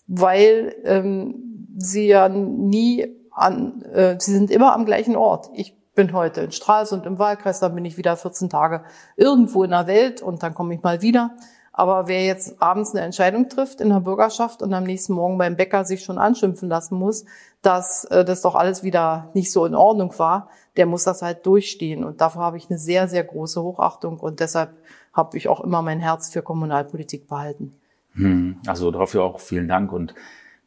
weil 0.06 0.74
ähm, 0.84 1.68
sie 1.76 2.06
ja 2.06 2.28
nie 2.28 3.06
an, 3.30 3.82
äh, 3.82 4.16
sie 4.18 4.32
sind 4.32 4.50
immer 4.50 4.74
am 4.74 4.86
gleichen 4.86 5.16
Ort. 5.16 5.50
Ich 5.54 5.76
bin 5.94 6.12
heute 6.12 6.42
in 6.42 6.52
Stralsund 6.52 7.06
im 7.06 7.18
Wahlkreis, 7.18 7.60
dann 7.60 7.74
bin 7.74 7.84
ich 7.84 7.96
wieder 7.96 8.16
14 8.16 8.48
Tage 8.48 8.84
irgendwo 9.16 9.64
in 9.64 9.70
der 9.70 9.86
Welt 9.86 10.22
und 10.22 10.42
dann 10.42 10.54
komme 10.54 10.74
ich 10.74 10.82
mal 10.82 11.02
wieder. 11.02 11.32
Aber 11.78 12.08
wer 12.08 12.24
jetzt 12.24 12.60
abends 12.60 12.94
eine 12.94 13.04
Entscheidung 13.04 13.50
trifft 13.50 13.82
in 13.82 13.90
der 13.90 14.00
Bürgerschaft 14.00 14.62
und 14.62 14.72
am 14.72 14.84
nächsten 14.84 15.12
Morgen 15.12 15.36
beim 15.36 15.56
Bäcker 15.56 15.84
sich 15.84 16.02
schon 16.02 16.16
anschimpfen 16.16 16.70
lassen 16.70 16.96
muss, 16.96 17.26
dass 17.60 18.06
äh, 18.06 18.24
das 18.24 18.40
doch 18.40 18.54
alles 18.54 18.82
wieder 18.82 19.28
nicht 19.34 19.52
so 19.52 19.66
in 19.66 19.74
Ordnung 19.74 20.18
war, 20.18 20.48
der 20.78 20.86
muss 20.86 21.04
das 21.04 21.20
halt 21.20 21.44
durchstehen. 21.44 22.02
Und 22.02 22.22
dafür 22.22 22.40
habe 22.40 22.56
ich 22.56 22.70
eine 22.70 22.78
sehr, 22.78 23.08
sehr 23.08 23.24
große 23.24 23.62
Hochachtung 23.62 24.18
und 24.18 24.40
deshalb 24.40 24.70
habe 25.12 25.36
ich 25.36 25.48
auch 25.48 25.60
immer 25.60 25.82
mein 25.82 26.00
Herz 26.00 26.30
für 26.30 26.40
Kommunalpolitik 26.40 27.28
behalten. 27.28 27.78
Hm, 28.14 28.56
also 28.66 28.90
dafür 28.90 29.24
auch 29.24 29.38
vielen 29.38 29.68
Dank 29.68 29.92
und 29.92 30.14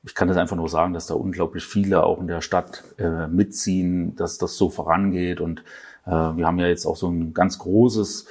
ich 0.04 0.14
kann 0.14 0.28
das 0.28 0.38
einfach 0.38 0.56
nur 0.56 0.70
sagen, 0.70 0.94
dass 0.94 1.08
da 1.08 1.16
unglaublich 1.16 1.66
viele 1.66 2.04
auch 2.04 2.20
in 2.20 2.28
der 2.28 2.42
Stadt 2.42 2.84
äh, 3.00 3.28
mitziehen, 3.28 4.16
dass 4.16 4.38
das 4.38 4.58
so 4.58 4.70
vorangeht 4.70 5.42
und 5.42 5.64
äh, 6.06 6.12
wir 6.12 6.46
haben 6.46 6.60
ja 6.60 6.68
jetzt 6.68 6.86
auch 6.86 6.96
so 6.96 7.10
ein 7.10 7.34
ganz 7.34 7.58
großes 7.58 8.28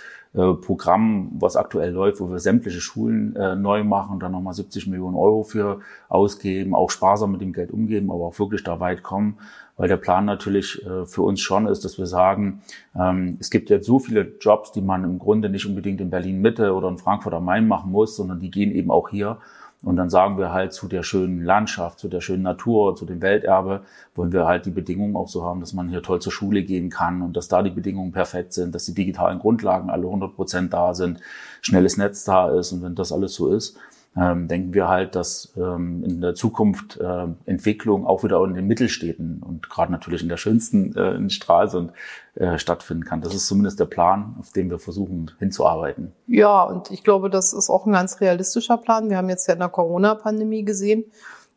Programm, 0.54 1.30
was 1.38 1.56
aktuell 1.56 1.90
läuft, 1.92 2.20
wo 2.20 2.30
wir 2.30 2.38
sämtliche 2.38 2.80
Schulen 2.80 3.34
äh, 3.36 3.56
neu 3.56 3.84
machen, 3.84 4.20
dann 4.20 4.32
nochmal 4.32 4.54
70 4.54 4.86
Millionen 4.86 5.16
Euro 5.16 5.42
für 5.42 5.80
ausgeben, 6.08 6.74
auch 6.74 6.90
sparsam 6.90 7.32
mit 7.32 7.40
dem 7.40 7.52
Geld 7.52 7.70
umgeben, 7.70 8.10
aber 8.10 8.26
auch 8.26 8.38
wirklich 8.38 8.62
da 8.62 8.78
weit 8.78 9.02
kommen, 9.02 9.38
weil 9.76 9.88
der 9.88 9.96
Plan 9.96 10.24
natürlich 10.24 10.84
äh, 10.86 11.06
für 11.06 11.22
uns 11.22 11.40
schon 11.40 11.66
ist, 11.66 11.84
dass 11.84 11.98
wir 11.98 12.06
sagen, 12.06 12.62
ähm, 12.94 13.36
es 13.40 13.50
gibt 13.50 13.70
jetzt 13.70 13.86
so 13.86 13.98
viele 13.98 14.32
Jobs, 14.40 14.72
die 14.72 14.80
man 14.80 15.04
im 15.04 15.18
Grunde 15.18 15.48
nicht 15.48 15.66
unbedingt 15.66 16.00
in 16.00 16.10
Berlin 16.10 16.40
Mitte 16.40 16.74
oder 16.74 16.88
in 16.88 16.98
Frankfurt 16.98 17.34
am 17.34 17.44
Main 17.44 17.66
machen 17.66 17.90
muss, 17.90 18.16
sondern 18.16 18.40
die 18.40 18.50
gehen 18.50 18.70
eben 18.70 18.90
auch 18.90 19.08
hier. 19.08 19.38
Und 19.82 19.96
dann 19.96 20.10
sagen 20.10 20.38
wir 20.38 20.52
halt 20.52 20.72
zu 20.72 20.88
der 20.88 21.04
schönen 21.04 21.44
Landschaft, 21.44 22.00
zu 22.00 22.08
der 22.08 22.20
schönen 22.20 22.42
Natur, 22.42 22.96
zu 22.96 23.06
dem 23.06 23.22
Welterbe, 23.22 23.82
wollen 24.14 24.32
wir 24.32 24.44
halt 24.44 24.66
die 24.66 24.72
Bedingungen 24.72 25.14
auch 25.14 25.28
so 25.28 25.44
haben, 25.44 25.60
dass 25.60 25.72
man 25.72 25.88
hier 25.88 26.02
toll 26.02 26.20
zur 26.20 26.32
Schule 26.32 26.64
gehen 26.64 26.90
kann 26.90 27.22
und 27.22 27.36
dass 27.36 27.46
da 27.46 27.62
die 27.62 27.70
Bedingungen 27.70 28.10
perfekt 28.10 28.52
sind, 28.52 28.74
dass 28.74 28.86
die 28.86 28.94
digitalen 28.94 29.38
Grundlagen 29.38 29.88
alle 29.88 30.06
100 30.06 30.34
Prozent 30.34 30.72
da 30.72 30.94
sind, 30.94 31.20
schnelles 31.62 31.96
Netz 31.96 32.24
da 32.24 32.50
ist. 32.50 32.72
Und 32.72 32.82
wenn 32.82 32.96
das 32.96 33.12
alles 33.12 33.34
so 33.34 33.52
ist, 33.52 33.78
ähm, 34.16 34.48
denken 34.48 34.74
wir 34.74 34.88
halt, 34.88 35.14
dass 35.14 35.52
ähm, 35.56 36.02
in 36.04 36.20
der 36.20 36.34
Zukunft 36.34 36.98
äh, 36.98 37.26
Entwicklung 37.46 38.06
auch 38.06 38.24
wieder 38.24 38.42
in 38.44 38.54
den 38.54 38.66
Mittelstädten 38.66 39.42
und 39.42 39.68
gerade 39.70 39.92
natürlich 39.92 40.22
in 40.22 40.28
der 40.28 40.36
schönsten 40.36 40.96
äh, 40.96 41.14
in 41.14 41.30
Stralsund 41.30 41.92
äh, 42.34 42.58
stattfinden 42.58 43.04
kann. 43.04 43.20
Das 43.20 43.34
ist 43.34 43.46
zumindest 43.46 43.78
der 43.78 43.84
Plan, 43.84 44.36
auf 44.40 44.50
dem 44.52 44.70
wir 44.70 44.78
versuchen 44.78 45.30
hinzuarbeiten. 45.38 46.12
Ja, 46.26 46.62
und 46.62 46.90
ich 46.90 47.04
glaube, 47.04 47.30
das 47.30 47.52
ist 47.52 47.70
auch 47.70 47.86
ein 47.86 47.92
ganz 47.92 48.20
realistischer 48.20 48.78
Plan. 48.78 49.10
Wir 49.10 49.18
haben 49.18 49.28
jetzt 49.28 49.46
ja 49.46 49.54
in 49.54 49.60
der 49.60 49.68
Corona-Pandemie 49.68 50.64
gesehen, 50.64 51.04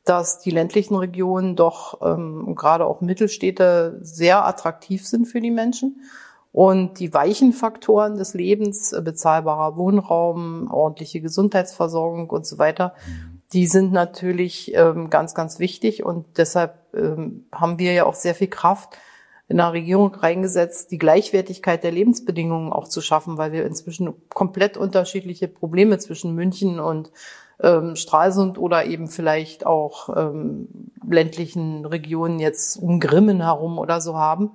dass 0.03 0.39
die 0.39 0.51
ländlichen 0.51 0.95
Regionen 0.95 1.55
doch 1.55 2.01
ähm, 2.01 2.55
gerade 2.55 2.85
auch 2.85 3.01
Mittelstädte 3.01 3.99
sehr 4.01 4.45
attraktiv 4.45 5.07
sind 5.07 5.25
für 5.25 5.41
die 5.41 5.51
Menschen. 5.51 6.01
Und 6.51 6.99
die 6.99 7.13
weichen 7.13 7.53
Faktoren 7.53 8.17
des 8.17 8.33
Lebens, 8.33 8.91
äh, 8.91 9.01
bezahlbarer 9.01 9.77
Wohnraum, 9.77 10.69
ordentliche 10.69 11.21
Gesundheitsversorgung 11.21 12.29
und 12.29 12.45
so 12.45 12.57
weiter, 12.57 12.93
die 13.53 13.67
sind 13.67 13.91
natürlich 13.91 14.73
ähm, 14.75 15.09
ganz, 15.09 15.33
ganz 15.33 15.59
wichtig. 15.59 16.03
Und 16.05 16.25
deshalb 16.37 16.75
ähm, 16.93 17.45
haben 17.51 17.79
wir 17.79 17.93
ja 17.93 18.05
auch 18.05 18.15
sehr 18.15 18.35
viel 18.35 18.47
Kraft 18.47 18.97
in 19.47 19.57
der 19.57 19.73
Regierung 19.73 20.15
reingesetzt, 20.15 20.91
die 20.91 20.97
Gleichwertigkeit 20.97 21.83
der 21.83 21.91
Lebensbedingungen 21.91 22.71
auch 22.71 22.87
zu 22.87 23.01
schaffen, 23.01 23.37
weil 23.37 23.51
wir 23.51 23.65
inzwischen 23.65 24.13
komplett 24.29 24.77
unterschiedliche 24.77 25.49
Probleme 25.49 25.99
zwischen 25.99 26.33
München 26.33 26.79
und 26.79 27.11
ähm, 27.61 27.97
Stralsund 27.97 28.57
oder 28.57 28.85
eben 28.85 29.07
vielleicht 29.09 29.65
auch 29.65 30.09
ähm, 30.15 30.69
ländlichen 31.05 31.85
Regionen 31.85 32.39
jetzt 32.39 32.77
um 32.77 33.01
Grimmen 33.01 33.41
herum 33.41 33.77
oder 33.77 33.99
so 33.99 34.17
haben. 34.17 34.51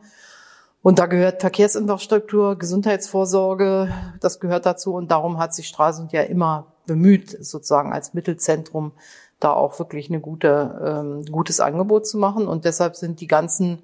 Und 0.86 1.00
da 1.00 1.06
gehört 1.06 1.40
Verkehrsinfrastruktur, 1.40 2.56
Gesundheitsvorsorge, 2.56 3.92
das 4.20 4.38
gehört 4.38 4.66
dazu. 4.66 4.94
Und 4.94 5.10
darum 5.10 5.36
hat 5.38 5.52
sich 5.52 5.66
Stralsund 5.66 6.12
ja 6.12 6.22
immer 6.22 6.68
bemüht, 6.86 7.44
sozusagen 7.44 7.92
als 7.92 8.14
Mittelzentrum 8.14 8.92
da 9.40 9.52
auch 9.52 9.80
wirklich 9.80 10.08
eine 10.10 10.20
gute, 10.20 10.80
ähm, 10.86 11.24
gutes 11.24 11.58
Angebot 11.58 12.06
zu 12.06 12.18
machen. 12.18 12.46
Und 12.46 12.64
deshalb 12.64 12.94
sind 12.94 13.20
die 13.20 13.26
ganzen 13.26 13.82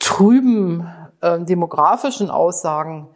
trüben 0.00 0.86
äh, 1.22 1.40
demografischen 1.40 2.28
Aussagen, 2.28 3.08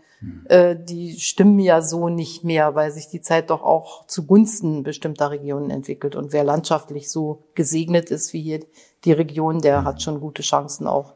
äh, 0.47 0.75
die 0.75 1.21
stimmen 1.21 1.59
ja 1.59 1.83
so 1.83 2.09
nicht 2.09 2.45
mehr, 2.45 2.75
weil 2.75 2.93
sich 2.93 3.09
die 3.09 3.21
Zeit 3.21 3.51
doch 3.51 3.63
auch 3.63 4.07
zugunsten 4.07 4.85
bestimmter 4.85 5.31
Regionen 5.31 5.69
entwickelt. 5.69 6.17
Und 6.17 6.33
wer 6.33 6.45
landschaftlich 6.45 7.11
so 7.11 7.43
gesegnet 7.55 8.11
ist 8.11 8.33
wie 8.33 8.41
hier 8.41 8.61
die 9.05 9.13
Region, 9.13 9.61
der 9.61 9.85
hat 9.85 10.01
schon 10.01 10.19
gute 10.19 10.41
Chancen 10.41 10.87
auch 10.87 11.13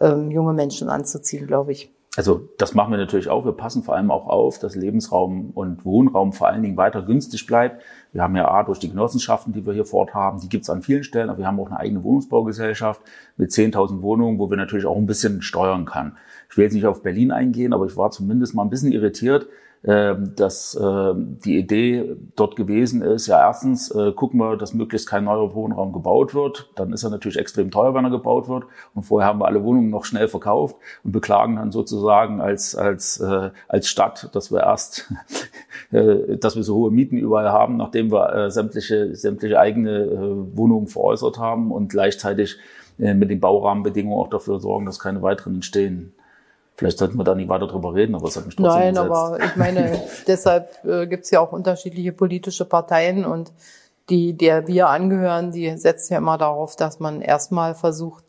ähm, 0.00 0.30
junge 0.30 0.52
Menschen 0.52 0.88
anzuziehen, 0.88 1.46
glaube 1.46 1.72
ich. 1.72 1.92
Also 2.14 2.50
das 2.58 2.74
machen 2.74 2.90
wir 2.90 2.98
natürlich 2.98 3.30
auch. 3.30 3.46
Wir 3.46 3.52
passen 3.52 3.82
vor 3.82 3.96
allem 3.96 4.10
auch 4.10 4.26
auf, 4.26 4.58
dass 4.58 4.76
Lebensraum 4.76 5.50
und 5.54 5.86
Wohnraum 5.86 6.34
vor 6.34 6.48
allen 6.48 6.62
Dingen 6.62 6.76
weiter 6.76 7.00
günstig 7.00 7.46
bleibt. 7.46 7.82
Wir 8.12 8.22
haben 8.22 8.36
ja 8.36 8.48
A, 8.48 8.64
durch 8.64 8.78
die 8.78 8.90
Genossenschaften, 8.90 9.54
die 9.54 9.64
wir 9.64 9.72
hier 9.72 9.86
fort 9.86 10.12
haben, 10.12 10.38
die 10.38 10.50
gibt 10.50 10.64
es 10.64 10.70
an 10.70 10.82
vielen 10.82 11.04
Stellen, 11.04 11.30
aber 11.30 11.38
wir 11.38 11.46
haben 11.46 11.58
auch 11.58 11.68
eine 11.68 11.80
eigene 11.80 12.04
Wohnungsbaugesellschaft 12.04 13.00
mit 13.38 13.50
10.000 13.50 14.02
Wohnungen, 14.02 14.38
wo 14.38 14.50
wir 14.50 14.58
natürlich 14.58 14.84
auch 14.84 14.96
ein 14.96 15.06
bisschen 15.06 15.40
steuern 15.40 15.86
kann. 15.86 16.18
Ich 16.50 16.58
will 16.58 16.64
jetzt 16.64 16.74
nicht 16.74 16.84
auf 16.84 17.02
Berlin 17.02 17.30
eingehen, 17.30 17.72
aber 17.72 17.86
ich 17.86 17.96
war 17.96 18.10
zumindest 18.10 18.54
mal 18.54 18.62
ein 18.62 18.70
bisschen 18.70 18.92
irritiert, 18.92 19.46
dass 19.82 20.76
äh, 20.76 21.12
die 21.16 21.58
Idee 21.58 22.16
dort 22.36 22.54
gewesen 22.54 23.02
ist, 23.02 23.26
ja 23.26 23.40
erstens 23.40 23.90
äh, 23.90 24.12
gucken 24.12 24.38
wir, 24.38 24.56
dass 24.56 24.74
möglichst 24.74 25.08
kein 25.08 25.24
neuer 25.24 25.56
Wohnraum 25.56 25.92
gebaut 25.92 26.34
wird. 26.34 26.70
Dann 26.76 26.92
ist 26.92 27.02
er 27.02 27.10
natürlich 27.10 27.36
extrem 27.36 27.72
teuer, 27.72 27.92
wenn 27.92 28.04
er 28.04 28.10
gebaut 28.10 28.48
wird. 28.48 28.64
Und 28.94 29.02
vorher 29.02 29.28
haben 29.28 29.40
wir 29.40 29.46
alle 29.46 29.64
Wohnungen 29.64 29.90
noch 29.90 30.04
schnell 30.04 30.28
verkauft 30.28 30.76
und 31.02 31.10
beklagen 31.10 31.56
dann 31.56 31.72
sozusagen 31.72 32.40
als, 32.40 32.76
als, 32.76 33.18
äh, 33.18 33.50
als 33.66 33.88
Stadt, 33.88 34.30
dass 34.32 34.52
wir 34.52 34.60
erst, 34.60 35.12
äh, 35.90 36.36
dass 36.36 36.54
wir 36.54 36.62
so 36.62 36.76
hohe 36.76 36.92
Mieten 36.92 37.16
überall 37.16 37.50
haben, 37.50 37.76
nachdem 37.76 38.12
wir 38.12 38.50
sämtliche, 38.52 39.16
sämtliche 39.16 39.58
eigene 39.58 40.46
Wohnungen 40.54 40.86
veräußert 40.86 41.38
haben 41.38 41.72
und 41.72 41.88
gleichzeitig 41.88 42.56
mit 42.98 43.30
den 43.30 43.40
Baurahmenbedingungen 43.40 44.18
auch 44.18 44.30
dafür 44.30 44.60
sorgen, 44.60 44.86
dass 44.86 44.98
keine 44.98 45.22
weiteren 45.22 45.56
entstehen. 45.56 46.12
Vielleicht 46.76 46.98
sollten 46.98 47.16
wir 47.16 47.24
da 47.24 47.34
nicht 47.34 47.48
weiter 47.48 47.66
drüber 47.66 47.94
reden, 47.94 48.14
aber 48.14 48.28
es 48.28 48.36
hat 48.36 48.46
mich 48.46 48.56
trotzdem 48.56 48.80
Nein, 48.80 48.94
gesetzt. 48.94 49.10
aber 49.10 49.38
ich 49.44 49.56
meine, 49.56 50.02
deshalb 50.26 50.84
äh, 50.84 51.06
gibt 51.06 51.24
es 51.24 51.30
ja 51.30 51.40
auch 51.40 51.52
unterschiedliche 51.52 52.12
politische 52.12 52.64
Parteien 52.64 53.24
und 53.24 53.52
die, 54.08 54.36
der 54.36 54.66
wir 54.66 54.88
angehören, 54.88 55.52
die 55.52 55.76
setzen 55.76 56.14
ja 56.14 56.18
immer 56.18 56.38
darauf, 56.38 56.76
dass 56.76 56.98
man 56.98 57.20
erstmal 57.20 57.74
versucht, 57.74 58.24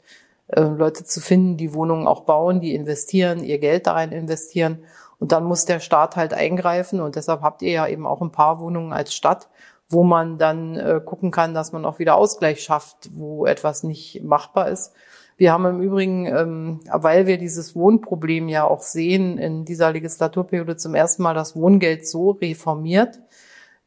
äh, 0.47 0.61
Leute 0.61 1.03
zu 1.03 1.19
finden, 1.19 1.57
die 1.57 1.73
Wohnungen 1.73 2.07
auch 2.07 2.21
bauen, 2.21 2.59
die 2.59 2.75
investieren, 2.75 3.43
ihr 3.43 3.59
Geld 3.59 3.87
da 3.87 3.93
rein 3.93 4.11
investieren. 4.11 4.79
Und 5.19 5.31
dann 5.31 5.45
muss 5.45 5.65
der 5.65 5.79
Staat 5.79 6.15
halt 6.15 6.33
eingreifen. 6.33 6.99
Und 6.99 7.15
deshalb 7.15 7.41
habt 7.41 7.61
ihr 7.61 7.71
ja 7.71 7.87
eben 7.87 8.05
auch 8.05 8.21
ein 8.21 8.31
paar 8.31 8.59
Wohnungen 8.59 8.93
als 8.93 9.13
Stadt, 9.13 9.49
wo 9.89 10.03
man 10.03 10.37
dann 10.37 10.75
äh, 10.75 11.01
gucken 11.03 11.31
kann, 11.31 11.53
dass 11.53 11.71
man 11.71 11.85
auch 11.85 11.99
wieder 11.99 12.15
Ausgleich 12.15 12.61
schafft, 12.61 13.09
wo 13.13 13.45
etwas 13.45 13.83
nicht 13.83 14.21
machbar 14.23 14.69
ist. 14.69 14.93
Wir 15.37 15.51
haben 15.51 15.65
im 15.65 15.81
Übrigen, 15.81 16.25
ähm, 16.25 16.79
weil 16.91 17.27
wir 17.27 17.37
dieses 17.37 17.75
Wohnproblem 17.75 18.49
ja 18.49 18.65
auch 18.65 18.81
sehen, 18.81 19.37
in 19.37 19.65
dieser 19.65 19.91
Legislaturperiode 19.91 20.77
zum 20.77 20.95
ersten 20.95 21.23
Mal 21.23 21.33
das 21.33 21.55
Wohngeld 21.55 22.07
so 22.07 22.31
reformiert 22.31 23.19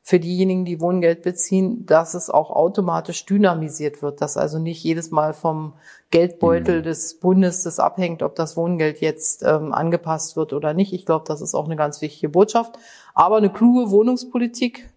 für 0.06 0.20
diejenigen, 0.20 0.64
die 0.64 0.80
Wohngeld 0.80 1.22
beziehen, 1.22 1.84
dass 1.84 2.14
es 2.14 2.30
auch 2.30 2.50
automatisch 2.50 3.26
dynamisiert 3.26 4.02
wird, 4.02 4.20
dass 4.20 4.36
also 4.36 4.60
nicht 4.60 4.84
jedes 4.84 5.10
Mal 5.10 5.34
vom 5.34 5.72
Geldbeutel 6.12 6.78
mhm. 6.78 6.84
des 6.84 7.18
Bundes 7.18 7.64
das 7.64 7.80
abhängt, 7.80 8.22
ob 8.22 8.36
das 8.36 8.56
Wohngeld 8.56 9.00
jetzt 9.00 9.42
ähm, 9.42 9.72
angepasst 9.72 10.36
wird 10.36 10.52
oder 10.52 10.74
nicht. 10.74 10.92
Ich 10.92 11.06
glaube, 11.06 11.24
das 11.26 11.40
ist 11.40 11.56
auch 11.56 11.64
eine 11.64 11.74
ganz 11.74 12.02
wichtige 12.02 12.28
Botschaft. 12.28 12.78
Aber 13.14 13.38
eine 13.38 13.50
kluge 13.50 13.90
Wohnungspolitik 13.90 14.88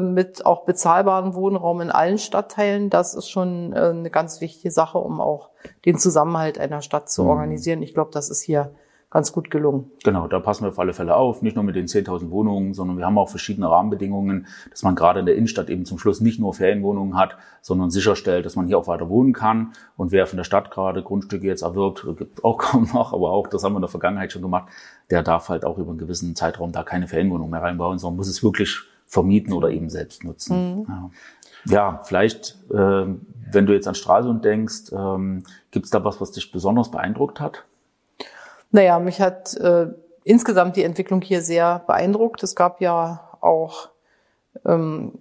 mit 0.00 0.46
auch 0.46 0.64
bezahlbaren 0.64 1.34
Wohnraum 1.34 1.80
in 1.80 1.90
allen 1.90 2.18
Stadtteilen. 2.18 2.88
Das 2.88 3.14
ist 3.14 3.28
schon 3.28 3.72
äh, 3.72 3.90
eine 3.90 4.10
ganz 4.10 4.40
wichtige 4.40 4.70
Sache, 4.70 4.98
um 4.98 5.20
auch 5.20 5.50
den 5.84 5.98
Zusammenhalt 5.98 6.58
einer 6.58 6.82
Stadt 6.82 7.10
zu 7.10 7.24
mhm. 7.24 7.30
organisieren. 7.30 7.82
Ich 7.82 7.94
glaube, 7.94 8.10
das 8.12 8.30
ist 8.30 8.42
hier 8.42 8.72
ganz 9.12 9.32
gut 9.32 9.50
gelungen. 9.50 9.90
Genau, 10.04 10.26
da 10.26 10.40
passen 10.40 10.64
wir 10.64 10.70
auf 10.70 10.78
alle 10.78 10.94
Fälle 10.94 11.14
auf. 11.16 11.42
Nicht 11.42 11.54
nur 11.54 11.64
mit 11.64 11.76
den 11.76 11.86
10.000 11.86 12.30
Wohnungen, 12.30 12.72
sondern 12.72 12.96
wir 12.96 13.04
haben 13.04 13.18
auch 13.18 13.28
verschiedene 13.28 13.68
Rahmenbedingungen, 13.68 14.46
dass 14.70 14.82
man 14.82 14.94
gerade 14.94 15.20
in 15.20 15.26
der 15.26 15.36
Innenstadt 15.36 15.68
eben 15.68 15.84
zum 15.84 15.98
Schluss 15.98 16.22
nicht 16.22 16.40
nur 16.40 16.54
Ferienwohnungen 16.54 17.16
hat, 17.16 17.36
sondern 17.60 17.90
sicherstellt, 17.90 18.46
dass 18.46 18.56
man 18.56 18.66
hier 18.66 18.78
auch 18.78 18.86
weiter 18.86 19.10
wohnen 19.10 19.34
kann. 19.34 19.72
Und 19.98 20.12
wer 20.12 20.26
von 20.26 20.38
der 20.38 20.44
Stadt 20.44 20.70
gerade 20.70 21.02
Grundstücke 21.02 21.46
jetzt 21.46 21.62
erwirbt, 21.62 22.06
gibt 22.16 22.42
auch 22.42 22.56
kaum 22.58 22.88
noch, 22.94 23.12
aber 23.12 23.32
auch, 23.32 23.48
das 23.48 23.62
haben 23.64 23.74
wir 23.74 23.78
in 23.78 23.82
der 23.82 23.90
Vergangenheit 23.90 24.32
schon 24.32 24.42
gemacht, 24.42 24.70
der 25.10 25.22
darf 25.22 25.50
halt 25.50 25.66
auch 25.66 25.76
über 25.76 25.90
einen 25.90 25.98
gewissen 25.98 26.34
Zeitraum 26.34 26.72
da 26.72 26.82
keine 26.82 27.06
Ferienwohnung 27.06 27.50
mehr 27.50 27.62
reinbauen, 27.62 27.98
sondern 27.98 28.16
muss 28.16 28.28
es 28.28 28.42
wirklich 28.42 28.80
vermieten 29.12 29.52
oder 29.52 29.68
eben 29.68 29.90
selbst 29.90 30.24
nutzen. 30.24 30.78
Mhm. 30.78 30.86
Ja. 30.88 31.10
ja. 31.66 32.00
vielleicht, 32.04 32.56
äh, 32.70 33.04
wenn 33.52 33.66
du 33.66 33.74
jetzt 33.74 33.86
an 33.86 33.94
Stralsund 33.94 34.42
denkst, 34.42 34.90
ähm, 34.90 35.44
gibt 35.70 35.84
es 35.84 35.90
da 35.90 36.02
was, 36.02 36.18
was 36.22 36.32
dich 36.32 36.50
besonders 36.50 36.90
beeindruckt 36.90 37.38
hat? 37.38 37.64
Naja, 38.70 38.98
mich 38.98 39.20
hat 39.20 39.54
äh, 39.58 39.88
insgesamt 40.24 40.76
die 40.76 40.82
Entwicklung 40.82 41.20
hier 41.20 41.42
sehr 41.42 41.80
beeindruckt. 41.86 42.42
Es 42.42 42.56
gab 42.56 42.80
ja 42.80 43.28
auch 43.42 43.90
ähm, 44.64 45.18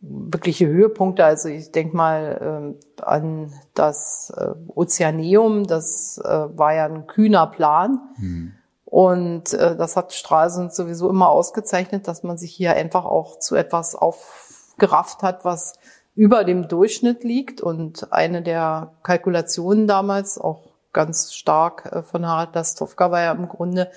wirkliche 0.00 0.68
Höhepunkte. 0.68 1.24
Also 1.24 1.48
ich 1.48 1.72
denke 1.72 1.96
mal 1.96 2.76
äh, 2.96 3.02
an 3.02 3.52
das 3.74 4.32
äh, 4.36 4.54
Ozeaneum, 4.68 5.66
das 5.66 6.22
äh, 6.24 6.28
war 6.28 6.74
ja 6.74 6.84
ein 6.84 7.08
kühner 7.08 7.48
Plan. 7.48 7.98
Mhm. 8.18 8.52
Und 8.92 9.54
äh, 9.54 9.74
das 9.74 9.96
hat 9.96 10.12
Stralsund 10.12 10.74
sowieso 10.74 11.08
immer 11.08 11.30
ausgezeichnet, 11.30 12.06
dass 12.06 12.24
man 12.24 12.36
sich 12.36 12.52
hier 12.52 12.74
einfach 12.74 13.06
auch 13.06 13.38
zu 13.38 13.56
etwas 13.56 13.94
aufgerafft 13.94 15.22
hat, 15.22 15.46
was 15.46 15.72
über 16.14 16.44
dem 16.44 16.68
Durchschnitt 16.68 17.24
liegt. 17.24 17.62
Und 17.62 18.12
eine 18.12 18.42
der 18.42 18.92
Kalkulationen 19.02 19.86
damals, 19.86 20.38
auch 20.38 20.64
ganz 20.92 21.32
stark 21.32 21.86
äh, 21.90 22.02
von 22.02 22.26
Harald 22.26 22.54
Lastowka, 22.54 23.10
war 23.10 23.22
ja 23.22 23.32
im 23.32 23.48
Grunde, 23.48 23.90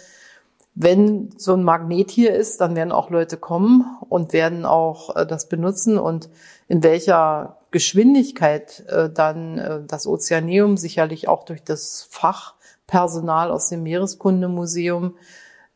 wenn 0.76 1.30
so 1.38 1.56
ein 1.56 1.64
Magnet 1.64 2.10
hier 2.10 2.34
ist, 2.34 2.62
dann 2.62 2.78
werden 2.78 2.94
auch 2.94 3.10
Leute 3.10 3.36
kommen 3.36 3.98
und 4.08 4.32
werden 4.32 4.66
auch 4.66 5.14
äh, 5.18 5.26
das 5.26 5.50
benutzen 5.50 5.98
und 5.98 6.30
in 6.70 6.84
welcher 6.84 7.58
Geschwindigkeit 7.72 8.86
äh, 8.88 9.10
dann 9.10 9.58
äh, 9.58 9.82
das 9.86 10.08
Ozeaneum 10.08 10.78
sicherlich 10.78 11.28
auch 11.28 11.44
durch 11.44 11.66
das 11.66 12.08
Fach 12.10 12.55
Personal 12.88 13.52
aus 13.52 13.70
dem 13.70 13.84
Meereskundemuseum 13.84 15.16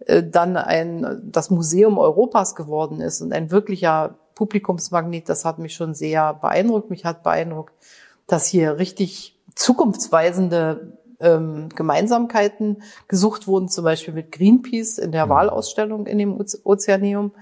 äh, 0.06 0.24
dann 0.24 0.58
ein, 0.58 1.22
das 1.24 1.50
Museum 1.50 1.98
Europas 1.98 2.56
geworden 2.56 3.02
ist 3.02 3.22
und 3.22 3.34
ein 3.34 3.52
wirklicher 3.52 4.16
Publikumsmagnet, 4.36 5.28
das 5.28 5.44
hat 5.44 5.60
mich 5.60 5.74
schon 5.74 5.94
sehr 5.94 6.34
beeindruckt. 6.34 6.90
Mich 6.90 7.04
hat 7.04 7.24
beeindruckt, 7.24 7.74
dass 8.26 8.48
hier 8.48 8.78
richtig 8.78 9.38
zukunftsweisende 9.54 10.98
ähm, 11.20 11.68
Gemeinsamkeiten 11.76 12.82
gesucht 13.10 13.48
wurden, 13.48 13.68
zum 13.68 13.84
Beispiel 13.84 14.14
mit 14.14 14.32
Greenpeace 14.32 14.98
in 14.98 15.12
der 15.12 15.26
mhm. 15.26 15.32
Wahlausstellung 15.32 16.06
in 16.06 16.18
dem 16.20 16.42
Ozeaneum. 16.64 17.34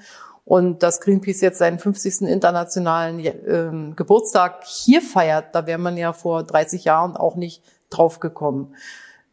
Und 0.44 0.82
dass 0.82 1.02
Greenpeace 1.02 1.42
jetzt 1.42 1.60
seinen 1.60 1.78
50. 1.78 2.22
internationalen 2.22 3.20
ähm, 3.20 3.96
Geburtstag 3.96 4.64
hier 4.64 5.02
feiert, 5.02 5.54
da 5.54 5.68
wäre 5.68 5.78
man 5.78 5.98
ja 5.98 6.14
vor 6.14 6.44
30 6.44 6.86
Jahren 6.86 7.16
auch 7.16 7.36
nicht 7.36 7.62
drauf 7.90 8.20
gekommen. 8.20 8.74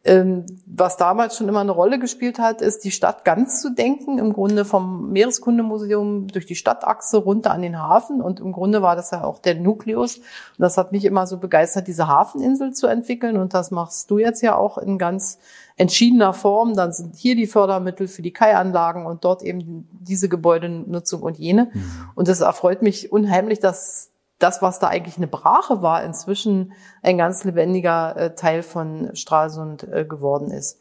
Ähm, 0.07 0.45
was 0.67 0.97
damals 0.97 1.35
schon 1.35 1.49
immer 1.49 1.61
eine 1.61 1.71
Rolle 1.71 1.97
gespielt 1.97 2.37
hat, 2.37 2.61
ist 2.61 2.83
die 2.83 2.91
Stadt 2.91 3.25
ganz 3.25 3.59
zu 3.59 3.73
denken, 3.73 4.19
im 4.19 4.33
Grunde 4.33 4.63
vom 4.63 5.11
Meereskundemuseum 5.11 6.27
durch 6.27 6.45
die 6.45 6.55
Stadtachse 6.55 7.17
runter 7.17 7.49
an 7.49 7.63
den 7.63 7.81
Hafen. 7.81 8.21
Und 8.21 8.39
im 8.39 8.51
Grunde 8.51 8.83
war 8.83 8.95
das 8.95 9.09
ja 9.09 9.23
auch 9.23 9.39
der 9.39 9.55
Nukleus. 9.55 10.17
Und 10.17 10.59
das 10.59 10.77
hat 10.77 10.91
mich 10.91 11.05
immer 11.05 11.25
so 11.25 11.39
begeistert, 11.39 11.87
diese 11.87 12.07
Hafeninsel 12.07 12.71
zu 12.71 12.85
entwickeln. 12.85 13.35
Und 13.35 13.55
das 13.55 13.71
machst 13.71 14.11
du 14.11 14.19
jetzt 14.19 14.43
ja 14.43 14.55
auch 14.55 14.77
in 14.77 14.99
ganz 14.99 15.39
entschiedener 15.75 16.33
Form. 16.33 16.75
Dann 16.75 16.93
sind 16.93 17.15
hier 17.15 17.35
die 17.35 17.47
Fördermittel 17.47 18.07
für 18.07 18.21
die 18.21 18.33
Kaianlagen 18.33 19.07
und 19.07 19.25
dort 19.25 19.41
eben 19.41 19.87
diese 19.91 20.29
Gebäudenutzung 20.29 21.23
und 21.23 21.39
jene. 21.39 21.71
Mhm. 21.73 21.83
Und 22.13 22.27
es 22.27 22.41
erfreut 22.41 22.83
mich 22.83 23.11
unheimlich, 23.11 23.59
dass 23.59 24.11
das, 24.39 24.61
was 24.61 24.79
da 24.79 24.87
eigentlich 24.87 25.17
eine 25.17 25.27
Brache 25.27 25.81
war, 25.81 26.03
inzwischen 26.03 26.73
ein 27.01 27.17
ganz 27.17 27.43
lebendiger 27.43 28.15
äh, 28.17 28.35
Teil 28.35 28.63
von 28.63 29.15
Stralsund 29.15 29.83
äh, 29.83 30.05
geworden 30.05 30.51
ist. 30.51 30.79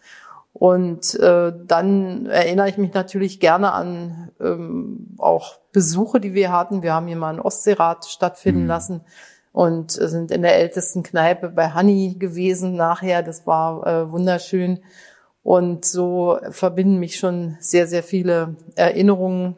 Und 0.52 1.14
äh, 1.16 1.52
dann 1.66 2.26
erinnere 2.26 2.68
ich 2.68 2.78
mich 2.78 2.94
natürlich 2.94 3.40
gerne 3.40 3.72
an 3.72 4.30
ähm, 4.40 5.16
auch 5.18 5.58
Besuche, 5.72 6.20
die 6.20 6.34
wir 6.34 6.52
hatten. 6.52 6.82
Wir 6.82 6.94
haben 6.94 7.08
hier 7.08 7.16
mal 7.16 7.34
ein 7.34 7.40
Ostseerat 7.40 8.04
stattfinden 8.06 8.62
mhm. 8.62 8.68
lassen 8.68 9.00
und 9.52 9.90
sind 9.90 10.30
in 10.30 10.42
der 10.42 10.56
ältesten 10.56 11.02
Kneipe 11.02 11.48
bei 11.48 11.70
Hanni 11.70 12.16
gewesen 12.18 12.76
nachher. 12.76 13.22
Das 13.22 13.46
war 13.46 13.86
äh, 13.86 14.10
wunderschön. 14.12 14.80
Und 15.42 15.84
so 15.84 16.38
verbinden 16.50 16.98
mich 16.98 17.16
schon 17.18 17.56
sehr, 17.60 17.86
sehr 17.86 18.02
viele 18.02 18.56
Erinnerungen 18.76 19.56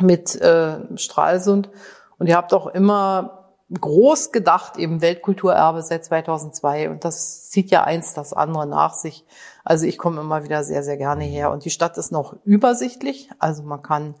mit 0.00 0.40
äh, 0.40 0.96
Stralsund. 0.96 1.70
Und 2.18 2.26
ihr 2.28 2.36
habt 2.36 2.52
auch 2.52 2.66
immer 2.66 3.44
groß 3.80 4.32
gedacht, 4.32 4.76
eben 4.76 5.00
Weltkulturerbe 5.00 5.82
seit 5.82 6.04
2002. 6.04 6.90
Und 6.90 7.04
das 7.04 7.48
zieht 7.50 7.70
ja 7.70 7.84
eins 7.84 8.14
das 8.14 8.32
andere 8.32 8.66
nach 8.66 8.94
sich. 8.94 9.24
Also 9.64 9.86
ich 9.86 9.98
komme 9.98 10.20
immer 10.20 10.44
wieder 10.44 10.64
sehr, 10.64 10.82
sehr 10.82 10.96
gerne 10.96 11.24
her. 11.24 11.50
Und 11.50 11.64
die 11.64 11.70
Stadt 11.70 11.96
ist 11.96 12.12
noch 12.12 12.36
übersichtlich. 12.44 13.30
Also 13.38 13.62
man 13.62 13.82
kann, 13.82 14.14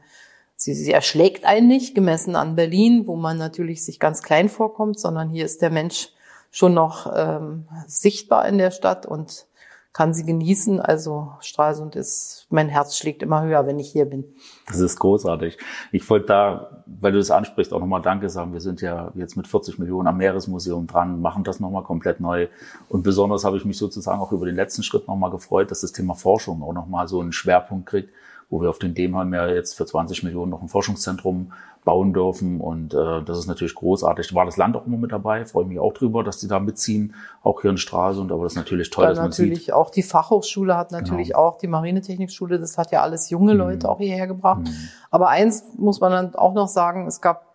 sie, 0.56 0.74
sie 0.74 0.92
erschlägt 0.92 1.44
einen 1.44 1.68
nicht, 1.68 1.94
gemessen 1.94 2.36
an 2.36 2.56
Berlin, 2.56 3.06
wo 3.06 3.16
man 3.16 3.36
natürlich 3.36 3.84
sich 3.84 4.00
ganz 4.00 4.22
klein 4.22 4.48
vorkommt, 4.48 4.98
sondern 4.98 5.28
hier 5.28 5.44
ist 5.44 5.62
der 5.62 5.70
Mensch 5.70 6.08
schon 6.50 6.74
noch 6.74 7.12
ähm, 7.14 7.68
sichtbar 7.86 8.46
in 8.48 8.58
der 8.58 8.70
Stadt 8.70 9.06
und 9.06 9.46
kann 9.94 10.12
sie 10.12 10.26
genießen. 10.26 10.80
Also 10.80 11.32
Stralsund 11.40 11.94
ist, 11.96 12.46
mein 12.50 12.68
Herz 12.68 12.98
schlägt 12.98 13.22
immer 13.22 13.42
höher, 13.42 13.66
wenn 13.66 13.78
ich 13.78 13.90
hier 13.90 14.04
bin. 14.04 14.24
Das 14.66 14.80
ist 14.80 14.98
großartig. 14.98 15.56
Ich 15.92 16.10
wollte 16.10 16.26
da, 16.26 16.82
weil 16.86 17.12
du 17.12 17.18
das 17.18 17.30
ansprichst, 17.30 17.72
auch 17.72 17.78
nochmal 17.78 18.02
Danke 18.02 18.28
sagen. 18.28 18.52
Wir 18.52 18.60
sind 18.60 18.82
ja 18.82 19.12
jetzt 19.14 19.36
mit 19.36 19.46
40 19.46 19.78
Millionen 19.78 20.08
am 20.08 20.18
Meeresmuseum 20.18 20.88
dran, 20.88 21.22
machen 21.22 21.44
das 21.44 21.60
nochmal 21.60 21.84
komplett 21.84 22.20
neu. 22.20 22.48
Und 22.88 23.04
besonders 23.04 23.44
habe 23.44 23.56
ich 23.56 23.64
mich 23.64 23.78
sozusagen 23.78 24.20
auch 24.20 24.32
über 24.32 24.46
den 24.46 24.56
letzten 24.56 24.82
Schritt 24.82 25.06
nochmal 25.06 25.30
gefreut, 25.30 25.70
dass 25.70 25.82
das 25.82 25.92
Thema 25.92 26.14
Forschung 26.14 26.62
auch 26.62 26.72
nochmal 26.74 27.06
so 27.06 27.20
einen 27.20 27.32
Schwerpunkt 27.32 27.86
kriegt, 27.86 28.10
wo 28.50 28.60
wir 28.60 28.70
auf 28.70 28.78
den 28.78 28.94
Demheim 28.94 29.32
ja 29.34 29.48
jetzt 29.48 29.74
für 29.74 29.86
20 29.86 30.22
Millionen 30.22 30.50
noch 30.50 30.62
ein 30.62 30.68
Forschungszentrum 30.68 31.52
bauen 31.84 32.12
dürfen. 32.12 32.60
Und 32.60 32.94
äh, 32.94 33.22
das 33.24 33.38
ist 33.38 33.46
natürlich 33.46 33.74
großartig. 33.74 34.34
War 34.34 34.44
das 34.44 34.56
Land 34.56 34.76
auch 34.76 34.86
immer 34.86 34.96
mit 34.96 35.12
dabei? 35.12 35.44
Freue 35.44 35.66
mich 35.66 35.78
auch 35.78 35.92
drüber, 35.92 36.24
dass 36.24 36.38
die 36.38 36.48
da 36.48 36.58
mitziehen, 36.58 37.14
auch 37.42 37.60
hier 37.60 37.70
in 37.70 37.76
Stralsund. 37.76 38.32
Aber 38.32 38.44
das 38.44 38.52
ist 38.52 38.58
natürlich 38.58 38.90
toll, 38.90 39.04
ja, 39.04 39.10
dass 39.10 39.18
man 39.18 39.30
natürlich 39.30 39.72
auch 39.72 39.90
die 39.90 40.02
Fachhochschule 40.02 40.76
hat 40.76 40.92
natürlich 40.92 41.28
genau. 41.28 41.40
auch 41.40 41.58
die 41.58 41.68
Marinetechnikschule. 41.68 42.58
Das 42.58 42.78
hat 42.78 42.90
ja 42.90 43.02
alles 43.02 43.30
junge 43.30 43.52
mhm. 43.52 43.60
Leute 43.60 43.86
mhm. 43.86 43.92
auch 43.92 43.98
hierher 43.98 44.26
gebracht. 44.26 44.62
Mhm. 44.62 44.88
Aber 45.10 45.28
eins 45.28 45.64
muss 45.76 46.00
man 46.00 46.12
dann 46.12 46.34
auch 46.34 46.54
noch 46.54 46.68
sagen: 46.68 47.06
Es 47.06 47.20
gab 47.20 47.54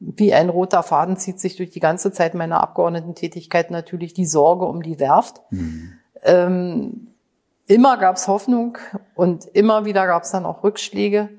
wie 0.00 0.34
ein 0.34 0.50
roter 0.50 0.82
Faden 0.82 1.16
zieht 1.16 1.40
sich 1.40 1.56
durch 1.56 1.70
die 1.70 1.80
ganze 1.80 2.12
Zeit 2.12 2.34
meiner 2.34 2.60
Abgeordnetentätigkeit 2.60 3.70
natürlich 3.70 4.12
die 4.12 4.26
Sorge 4.26 4.66
um 4.66 4.82
die 4.82 4.98
Werft. 4.98 5.40
Mhm. 5.50 5.92
Ähm, 6.22 7.13
immer 7.66 7.96
gab 7.96 8.16
es 8.16 8.28
Hoffnung 8.28 8.78
und 9.14 9.46
immer 9.46 9.84
wieder 9.84 10.06
gab 10.06 10.24
es 10.24 10.30
dann 10.30 10.46
auch 10.46 10.62
Rückschläge. 10.62 11.30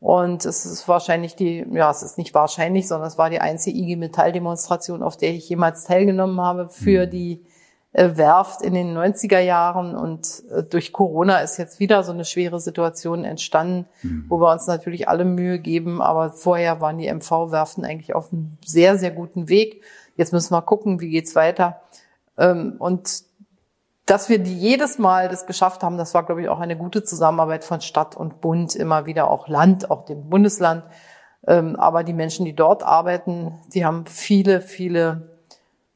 Und 0.00 0.44
es 0.44 0.66
ist 0.66 0.88
wahrscheinlich 0.88 1.36
die, 1.36 1.64
ja, 1.70 1.88
es 1.88 2.02
ist 2.02 2.18
nicht 2.18 2.34
wahrscheinlich, 2.34 2.88
sondern 2.88 3.06
es 3.06 3.18
war 3.18 3.30
die 3.30 3.38
einzige 3.38 3.78
IG 3.78 3.94
Metall-Demonstration, 3.94 5.00
auf 5.00 5.16
der 5.16 5.30
ich 5.30 5.48
jemals 5.48 5.84
teilgenommen 5.84 6.40
habe 6.40 6.68
für 6.68 7.06
mhm. 7.06 7.10
die 7.10 7.46
äh, 7.92 8.16
Werft 8.16 8.62
in 8.62 8.74
den 8.74 8.98
90er 8.98 9.38
Jahren. 9.38 9.94
Und 9.94 10.42
äh, 10.50 10.64
durch 10.64 10.92
Corona 10.92 11.38
ist 11.38 11.56
jetzt 11.56 11.78
wieder 11.78 12.02
so 12.02 12.10
eine 12.10 12.24
schwere 12.24 12.58
Situation 12.58 13.24
entstanden, 13.24 13.86
mhm. 14.02 14.24
wo 14.28 14.40
wir 14.40 14.50
uns 14.50 14.66
natürlich 14.66 15.08
alle 15.08 15.24
Mühe 15.24 15.60
geben. 15.60 16.02
Aber 16.02 16.30
vorher 16.30 16.80
waren 16.80 16.98
die 16.98 17.06
MV-Werften 17.06 17.84
eigentlich 17.84 18.12
auf 18.12 18.32
einem 18.32 18.58
sehr, 18.64 18.98
sehr 18.98 19.12
guten 19.12 19.48
Weg. 19.48 19.84
Jetzt 20.16 20.32
müssen 20.32 20.52
wir 20.52 20.62
gucken, 20.62 21.00
wie 21.00 21.10
geht's 21.10 21.36
weiter. 21.36 21.80
Ähm, 22.36 22.74
und 22.80 23.22
dass 24.06 24.28
wir 24.28 24.38
die 24.38 24.56
jedes 24.56 24.98
Mal 24.98 25.28
das 25.28 25.46
geschafft 25.46 25.82
haben, 25.82 25.96
das 25.96 26.14
war, 26.14 26.24
glaube 26.24 26.42
ich, 26.42 26.48
auch 26.48 26.60
eine 26.60 26.76
gute 26.76 27.04
Zusammenarbeit 27.04 27.64
von 27.64 27.80
Stadt 27.80 28.16
und 28.16 28.40
Bund, 28.40 28.74
immer 28.74 29.06
wieder 29.06 29.30
auch 29.30 29.48
Land, 29.48 29.90
auch 29.90 30.04
dem 30.04 30.28
Bundesland. 30.28 30.84
Ähm, 31.46 31.76
aber 31.76 32.04
die 32.04 32.12
Menschen, 32.12 32.44
die 32.44 32.54
dort 32.54 32.82
arbeiten, 32.82 33.60
die 33.72 33.84
haben 33.84 34.06
viele, 34.06 34.60
viele 34.60 35.32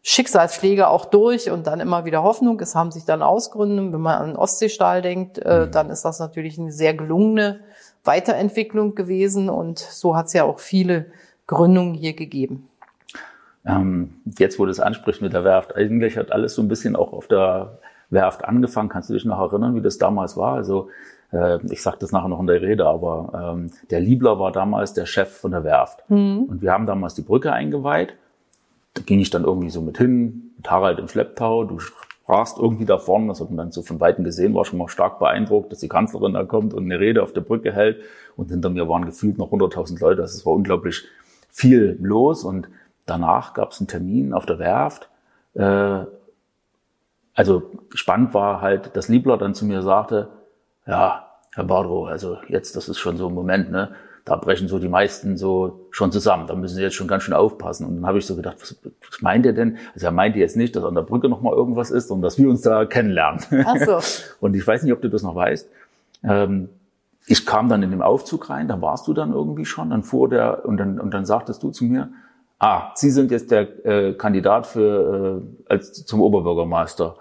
Schicksalsschläge 0.02 0.88
auch 0.88 1.04
durch 1.04 1.50
und 1.50 1.66
dann 1.66 1.80
immer 1.80 2.04
wieder 2.04 2.22
Hoffnung. 2.22 2.60
Es 2.60 2.76
haben 2.76 2.92
sich 2.92 3.04
dann 3.04 3.22
Ausgründe. 3.22 3.92
Wenn 3.92 4.00
man 4.00 4.18
an 4.18 4.36
Ostseestahl 4.36 5.02
denkt, 5.02 5.38
äh, 5.38 5.66
mhm. 5.66 5.72
dann 5.72 5.90
ist 5.90 6.04
das 6.04 6.20
natürlich 6.20 6.58
eine 6.60 6.70
sehr 6.70 6.94
gelungene 6.94 7.60
Weiterentwicklung 8.04 8.94
gewesen 8.94 9.50
und 9.50 9.80
so 9.80 10.16
hat 10.16 10.26
es 10.26 10.32
ja 10.32 10.44
auch 10.44 10.60
viele 10.60 11.06
Gründungen 11.48 11.94
hier 11.94 12.14
gegeben. 12.14 12.68
Ähm, 13.64 14.20
jetzt, 14.38 14.60
wo 14.60 14.64
du 14.64 14.70
es 14.70 14.78
ansprichst 14.78 15.22
mit 15.22 15.32
der 15.32 15.42
Werft, 15.42 15.74
eigentlich 15.74 16.16
hat 16.16 16.30
alles 16.30 16.54
so 16.54 16.62
ein 16.62 16.68
bisschen 16.68 16.94
auch 16.94 17.12
auf 17.12 17.26
der 17.26 17.78
Werft 18.10 18.44
angefangen. 18.44 18.88
Kannst 18.88 19.10
du 19.10 19.14
dich 19.14 19.24
noch 19.24 19.40
erinnern, 19.40 19.74
wie 19.74 19.80
das 19.80 19.98
damals 19.98 20.36
war? 20.36 20.54
Also 20.54 20.88
äh, 21.32 21.58
ich 21.70 21.82
sage 21.82 21.96
das 22.00 22.12
nachher 22.12 22.28
noch 22.28 22.40
in 22.40 22.46
der 22.46 22.62
Rede, 22.62 22.86
aber 22.86 23.54
ähm, 23.56 23.70
der 23.90 24.00
Liebler 24.00 24.38
war 24.38 24.52
damals 24.52 24.94
der 24.94 25.06
Chef 25.06 25.30
von 25.30 25.50
der 25.50 25.64
Werft. 25.64 26.08
Mhm. 26.08 26.44
Und 26.44 26.62
wir 26.62 26.72
haben 26.72 26.86
damals 26.86 27.14
die 27.14 27.22
Brücke 27.22 27.52
eingeweiht. 27.52 28.14
Da 28.94 29.02
ging 29.02 29.20
ich 29.20 29.30
dann 29.30 29.44
irgendwie 29.44 29.70
so 29.70 29.82
mit 29.82 29.98
hin, 29.98 30.52
mit 30.56 30.70
Harald 30.70 30.98
im 30.98 31.08
Schlepptau. 31.08 31.64
Du 31.64 31.78
sprachst 31.78 32.58
irgendwie 32.58 32.86
da 32.86 32.98
vorne, 32.98 33.28
das 33.28 33.40
hat 33.40 33.50
man 33.50 33.58
dann 33.58 33.72
so 33.72 33.82
von 33.82 34.00
Weitem 34.00 34.24
gesehen, 34.24 34.54
war 34.54 34.64
schon 34.64 34.78
mal 34.78 34.88
stark 34.88 35.18
beeindruckt, 35.18 35.70
dass 35.70 35.80
die 35.80 35.88
Kanzlerin 35.88 36.32
da 36.34 36.44
kommt 36.44 36.74
und 36.74 36.84
eine 36.84 36.98
Rede 36.98 37.22
auf 37.22 37.32
der 37.32 37.42
Brücke 37.42 37.72
hält. 37.72 38.00
Und 38.36 38.50
hinter 38.50 38.70
mir 38.70 38.88
waren 38.88 39.04
gefühlt 39.04 39.38
noch 39.38 39.52
100.000 39.52 40.00
Leute. 40.00 40.22
Das 40.22 40.46
war 40.46 40.52
unglaublich 40.52 41.04
viel 41.50 41.98
los. 42.00 42.44
Und 42.44 42.68
danach 43.04 43.54
gab 43.54 43.72
es 43.72 43.80
einen 43.80 43.88
Termin 43.88 44.32
auf 44.32 44.46
der 44.46 44.58
Werft. 44.58 45.08
Äh, 45.54 46.04
also 47.36 47.70
spannend 47.94 48.34
war 48.34 48.60
halt, 48.60 48.96
dass 48.96 49.08
Liebler 49.08 49.36
dann 49.36 49.54
zu 49.54 49.64
mir 49.64 49.82
sagte, 49.82 50.28
ja, 50.86 51.26
Herr 51.54 51.64
Bardro, 51.64 52.06
also 52.06 52.38
jetzt, 52.48 52.76
das 52.76 52.88
ist 52.88 52.98
schon 52.98 53.16
so 53.16 53.28
ein 53.28 53.34
Moment, 53.34 53.70
ne? 53.70 53.90
Da 54.24 54.34
brechen 54.34 54.66
so 54.66 54.80
die 54.80 54.88
meisten 54.88 55.36
so 55.36 55.86
schon 55.90 56.10
zusammen. 56.10 56.48
Da 56.48 56.56
müssen 56.56 56.74
Sie 56.74 56.82
jetzt 56.82 56.96
schon 56.96 57.06
ganz 57.06 57.22
schön 57.22 57.32
aufpassen. 57.32 57.86
Und 57.86 57.96
dann 57.96 58.06
habe 58.06 58.18
ich 58.18 58.26
so 58.26 58.34
gedacht, 58.34 58.56
was, 58.60 58.76
was 59.08 59.22
meint 59.22 59.46
er 59.46 59.52
denn? 59.52 59.78
Also 59.94 60.06
er 60.06 60.12
meinte 60.12 60.40
jetzt 60.40 60.56
nicht, 60.56 60.74
dass 60.74 60.82
an 60.82 60.96
der 60.96 61.02
Brücke 61.02 61.28
nochmal 61.28 61.52
irgendwas 61.52 61.92
ist, 61.92 62.08
sondern 62.08 62.22
dass 62.22 62.36
wir 62.36 62.48
uns 62.50 62.62
da 62.62 62.86
kennenlernen. 62.86 63.40
Ach 63.64 63.76
so. 63.76 64.00
Und 64.40 64.56
ich 64.56 64.66
weiß 64.66 64.82
nicht, 64.82 64.92
ob 64.92 65.00
du 65.00 65.08
das 65.08 65.22
noch 65.22 65.36
weißt. 65.36 65.70
Ähm, 66.24 66.70
ich 67.26 67.46
kam 67.46 67.68
dann 67.68 67.84
in 67.84 67.90
den 67.90 68.02
Aufzug 68.02 68.50
rein, 68.50 68.66
da 68.66 68.80
warst 68.80 69.06
du 69.06 69.12
dann 69.12 69.32
irgendwie 69.32 69.64
schon, 69.64 69.90
dann 69.90 70.02
fuhr 70.02 70.28
der 70.28 70.64
und 70.64 70.76
dann 70.76 71.00
und 71.00 71.12
dann 71.12 71.24
sagtest 71.24 71.62
du 71.62 71.70
zu 71.70 71.84
mir, 71.84 72.08
ah, 72.60 72.92
Sie 72.94 73.10
sind 73.10 73.30
jetzt 73.32 73.50
der 73.50 73.84
äh, 73.84 74.12
Kandidat 74.14 74.66
für 74.66 75.42
äh, 75.68 75.72
als 75.72 76.04
zum 76.06 76.20
Oberbürgermeister. 76.20 77.16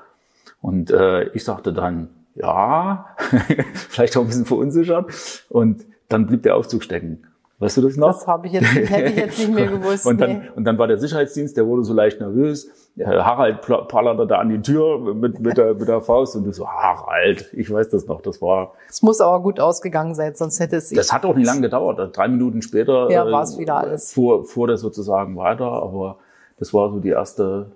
Und 0.66 0.90
äh, 0.90 1.26
ich 1.36 1.44
sagte 1.44 1.74
dann, 1.74 2.10
ja, 2.34 3.06
vielleicht 3.74 4.18
auch 4.18 4.22
ein 4.22 4.28
bisschen 4.28 4.46
verunsichert. 4.46 5.06
Und 5.48 5.86
dann 6.10 6.26
blieb 6.26 6.42
der 6.42 6.56
Aufzug 6.56 6.82
stecken. 6.82 7.28
Weißt 7.60 7.78
du 7.78 7.84
das 7.84 7.98
noch? 7.98 8.08
Das 8.08 8.26
habe 8.26 8.48
ich 8.48 8.54
jetzt, 8.54 8.74
hätte 8.74 9.10
ich 9.12 9.16
jetzt 9.16 9.38
nicht 9.38 9.54
mehr 9.54 9.68
gewusst. 9.78 10.08
und, 10.08 10.20
dann, 10.20 10.30
nee. 10.32 10.50
und 10.56 10.64
dann 10.64 10.80
war 10.80 10.88
der 10.88 10.98
Sicherheitsdienst, 10.98 11.56
der 11.56 11.68
wurde 11.68 11.84
so 11.84 11.94
leicht 11.94 12.20
nervös. 12.20 12.68
Harald 13.00 13.62
pallerte 13.62 14.26
da 14.26 14.40
an 14.40 14.50
die 14.50 14.60
Tür 14.60 15.14
mit, 15.14 15.40
mit, 15.40 15.56
der, 15.56 15.76
mit 15.76 15.88
der 15.88 16.02
Faust 16.02 16.36
und 16.36 16.46
du 16.46 16.52
so, 16.52 16.68
Harald, 16.68 17.48
ich 17.54 17.72
weiß 17.72 17.90
das 17.90 18.08
noch, 18.08 18.22
das 18.22 18.42
war... 18.42 18.74
Es 18.90 19.04
muss 19.04 19.22
aber 19.22 19.44
gut 19.44 19.60
ausgegangen 19.60 20.16
sein, 20.16 20.34
sonst 20.34 20.60
hätte 20.60 20.78
es 20.78 20.90
sich... 20.90 20.98
Das 20.98 21.14
hat 21.14 21.26
auch 21.26 21.36
nicht 21.36 21.46
lange 21.46 21.62
gedauert. 21.62 22.18
Drei 22.18 22.28
Minuten 22.28 22.64
später 22.64 23.12
ja, 23.12 23.32
war 23.32 23.44
es 23.44 23.60
wieder 23.60 23.78
alles. 23.78 24.14
Fuhr, 24.14 24.46
fuhr 24.46 24.68
das 24.68 24.82
sozusagen 24.82 25.38
weiter, 25.38 25.72
aber 25.72 26.18
das 26.58 26.74
war 26.74 26.90
so 26.90 27.00
die 27.00 27.10
erste, 27.10 27.68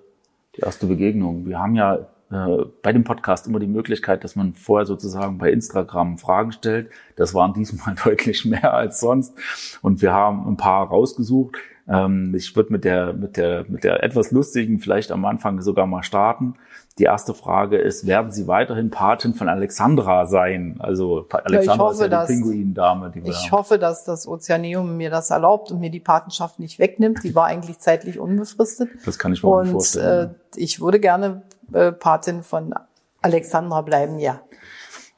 die 0.56 0.62
erste 0.62 0.86
Begegnung. 0.86 1.46
Wir 1.46 1.60
haben 1.60 1.76
ja 1.76 2.00
äh, 2.30 2.64
bei 2.82 2.92
dem 2.92 3.04
Podcast 3.04 3.46
immer 3.46 3.58
die 3.58 3.66
Möglichkeit, 3.66 4.22
dass 4.22 4.36
man 4.36 4.54
vorher 4.54 4.86
sozusagen 4.86 5.38
bei 5.38 5.50
Instagram 5.50 6.16
Fragen 6.16 6.52
stellt. 6.52 6.90
Das 7.16 7.34
waren 7.34 7.54
diesmal 7.54 7.96
deutlich 8.04 8.44
mehr 8.44 8.72
als 8.72 9.00
sonst. 9.00 9.34
Und 9.82 10.00
wir 10.00 10.12
haben 10.12 10.46
ein 10.46 10.56
paar 10.56 10.86
rausgesucht. 10.86 11.56
Ähm, 11.88 12.32
ich 12.36 12.54
würde 12.54 12.72
mit 12.72 12.84
der, 12.84 13.14
mit 13.14 13.36
der, 13.36 13.64
mit 13.68 13.82
der 13.82 14.04
etwas 14.04 14.30
lustigen 14.30 14.78
vielleicht 14.78 15.10
am 15.10 15.24
Anfang 15.24 15.60
sogar 15.60 15.86
mal 15.86 16.04
starten. 16.04 16.54
Die 16.98 17.04
erste 17.04 17.34
Frage 17.34 17.78
ist, 17.78 18.06
werden 18.06 18.30
Sie 18.30 18.46
weiterhin 18.46 18.90
Patin 18.90 19.34
von 19.34 19.48
Alexandra 19.48 20.26
sein? 20.26 20.76
Also 20.78 21.26
Alexandra 21.30 21.72
ja, 21.72 21.90
hoffe, 21.90 22.04
ist 22.04 22.12
ja 22.12 22.26
die 22.26 22.32
Pinguindame. 22.32 23.10
Die 23.10 23.24
wir 23.24 23.30
ich 23.30 23.44
haben. 23.44 23.58
hoffe, 23.58 23.78
dass 23.78 24.04
das 24.04 24.28
Ozeaneum 24.28 24.96
mir 24.96 25.10
das 25.10 25.30
erlaubt 25.30 25.72
und 25.72 25.80
mir 25.80 25.90
die 25.90 26.00
Patenschaft 26.00 26.58
nicht 26.60 26.78
wegnimmt. 26.78 27.24
Die 27.24 27.34
war 27.34 27.46
eigentlich 27.46 27.78
zeitlich 27.78 28.20
unbefristet. 28.20 28.90
Das 29.04 29.18
kann 29.18 29.32
ich 29.32 29.42
mir 29.42 29.48
und, 29.48 29.68
vorstellen. 29.68 30.34
Äh, 30.56 30.60
ich 30.60 30.80
würde 30.80 31.00
gerne 31.00 31.42
äh, 31.72 31.92
Patin 31.92 32.42
von 32.42 32.74
Alexandra 33.22 33.82
bleiben, 33.82 34.18
ja. 34.18 34.40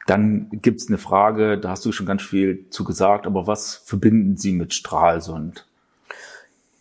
Dann 0.07 0.49
gibt's 0.51 0.89
eine 0.89 0.99
Frage, 0.99 1.59
da 1.59 1.71
hast 1.71 1.85
du 1.85 1.93
schon 1.93 2.07
ganz 2.07 2.23
viel 2.23 2.69
zu 2.71 2.85
gesagt, 2.85 3.27
aber 3.27 3.47
was 3.47 3.77
verbinden 3.77 4.37
Sie 4.37 4.53
mit 4.53 4.75
Stralsund? 4.75 5.67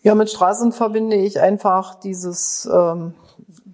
Ja, 0.02 0.16
mit 0.16 0.32
Stralsund 0.32 0.74
verbinde 0.74 1.16
ich 1.16 1.40
einfach 1.40 1.96
dieses 1.96 2.68
ähm, 2.72 3.14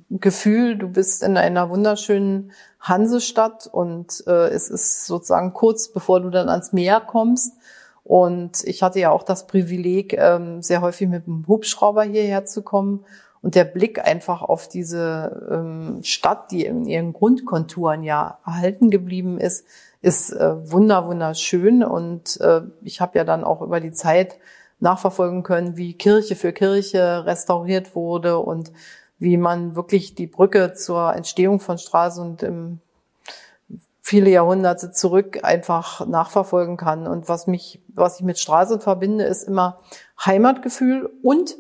Gefühl, 0.10 0.78
du 0.78 0.90
bist 0.90 1.24
in 1.24 1.38
einer 1.38 1.70
wunderschönen 1.70 2.52
Hansestadt 2.82 3.68
und 3.68 4.24
äh, 4.28 4.50
es 4.50 4.70
ist 4.70 5.06
sozusagen 5.06 5.54
kurz 5.54 5.88
bevor 5.90 6.20
du 6.20 6.30
dann 6.30 6.50
ans 6.50 6.74
Meer 6.74 7.00
kommst. 7.00 7.54
Und 8.04 8.64
ich 8.64 8.84
hatte 8.84 9.00
ja 9.00 9.12
auch 9.12 9.24
das 9.24 9.48
Privileg, 9.48 10.14
ähm, 10.14 10.62
sehr 10.62 10.82
häufig 10.82 11.10
mit 11.10 11.28
dem 11.28 11.46
Hubschrauber 11.48 12.04
hierher 12.04 12.46
zu 12.46 12.62
kommen. 12.62 13.04
Und 13.42 13.56
der 13.56 13.66
Blick 13.66 14.04
einfach 14.04 14.42
auf 14.42 14.68
diese 14.68 15.48
ähm, 15.52 16.00
Stadt, 16.04 16.52
die 16.52 16.66
in 16.66 16.86
ihren 16.86 17.14
Grundkonturen 17.14 18.04
ja 18.04 18.40
erhalten 18.46 18.90
geblieben 18.90 19.40
ist, 19.40 19.66
ist 20.02 20.32
äh, 20.32 20.72
wunder 20.72 21.08
wunderschön. 21.08 21.84
Und 21.84 22.40
äh, 22.42 22.62
ich 22.84 23.02
habe 23.02 23.18
ja 23.18 23.24
dann 23.24 23.44
auch 23.44 23.62
über 23.62 23.80
die 23.80 23.92
Zeit 23.92 24.38
nachverfolgen 24.80 25.44
können, 25.44 25.78
wie 25.78 25.94
Kirche 25.94 26.36
für 26.36 26.54
Kirche 26.54 27.26
restauriert 27.26 27.96
wurde 27.96 28.40
und 28.40 28.72
wie 29.20 29.38
man 29.38 29.76
wirklich 29.76 30.14
die 30.14 30.28
Brücke 30.28 30.74
zur 30.74 31.16
Entstehung 31.16 31.60
von 31.60 31.78
Stralsund 31.78 32.44
im 32.44 32.80
viele 34.08 34.30
Jahrhunderte 34.30 34.92
zurück 34.92 35.44
einfach 35.44 36.08
nachverfolgen 36.08 36.78
kann. 36.78 37.08
Und 37.08 37.28
was 37.28 37.46
mich, 37.46 37.82
was 37.90 38.20
ich 38.20 38.26
mit 38.26 38.40
Stralsund 38.40 38.82
verbinde, 38.82 39.26
ist 39.26 39.44
immer 39.44 39.80
Heimatgefühl 40.26 41.12
und 41.24 41.58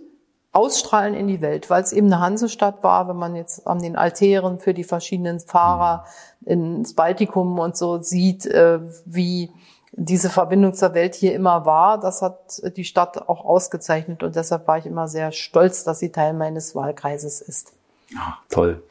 Ausstrahlen 0.57 1.13
in 1.13 1.27
die 1.27 1.41
Welt, 1.41 1.69
weil 1.69 1.81
es 1.83 1.93
eben 1.93 2.07
eine 2.07 2.19
Hansestadt 2.19 2.83
war, 2.83 3.07
wenn 3.07 3.15
man 3.15 3.35
jetzt 3.35 3.65
an 3.65 3.79
den 3.79 3.95
Altären 3.95 4.59
für 4.59 4.73
die 4.73 4.83
verschiedenen 4.83 5.39
Fahrer 5.39 6.05
ins 6.45 6.93
Baltikum 6.93 7.59
und 7.59 7.77
so 7.77 8.01
sieht, 8.01 8.45
äh, 8.45 8.79
wie 9.05 9.51
diese 9.93 10.29
Verbindung 10.29 10.73
zur 10.73 10.93
Welt 10.93 11.15
hier 11.15 11.33
immer 11.33 11.65
war. 11.65 11.99
Das 11.99 12.21
hat 12.21 12.61
die 12.75 12.83
Stadt 12.83 13.29
auch 13.29 13.45
ausgezeichnet 13.45 14.23
und 14.23 14.35
deshalb 14.35 14.67
war 14.67 14.77
ich 14.77 14.85
immer 14.85 15.07
sehr 15.07 15.31
stolz, 15.31 15.83
dass 15.83 15.99
sie 15.99 16.11
Teil 16.11 16.33
meines 16.33 16.75
Wahlkreises 16.75 17.41
ist. 17.41 17.73
Ja, 18.09 18.37
toll. 18.49 18.83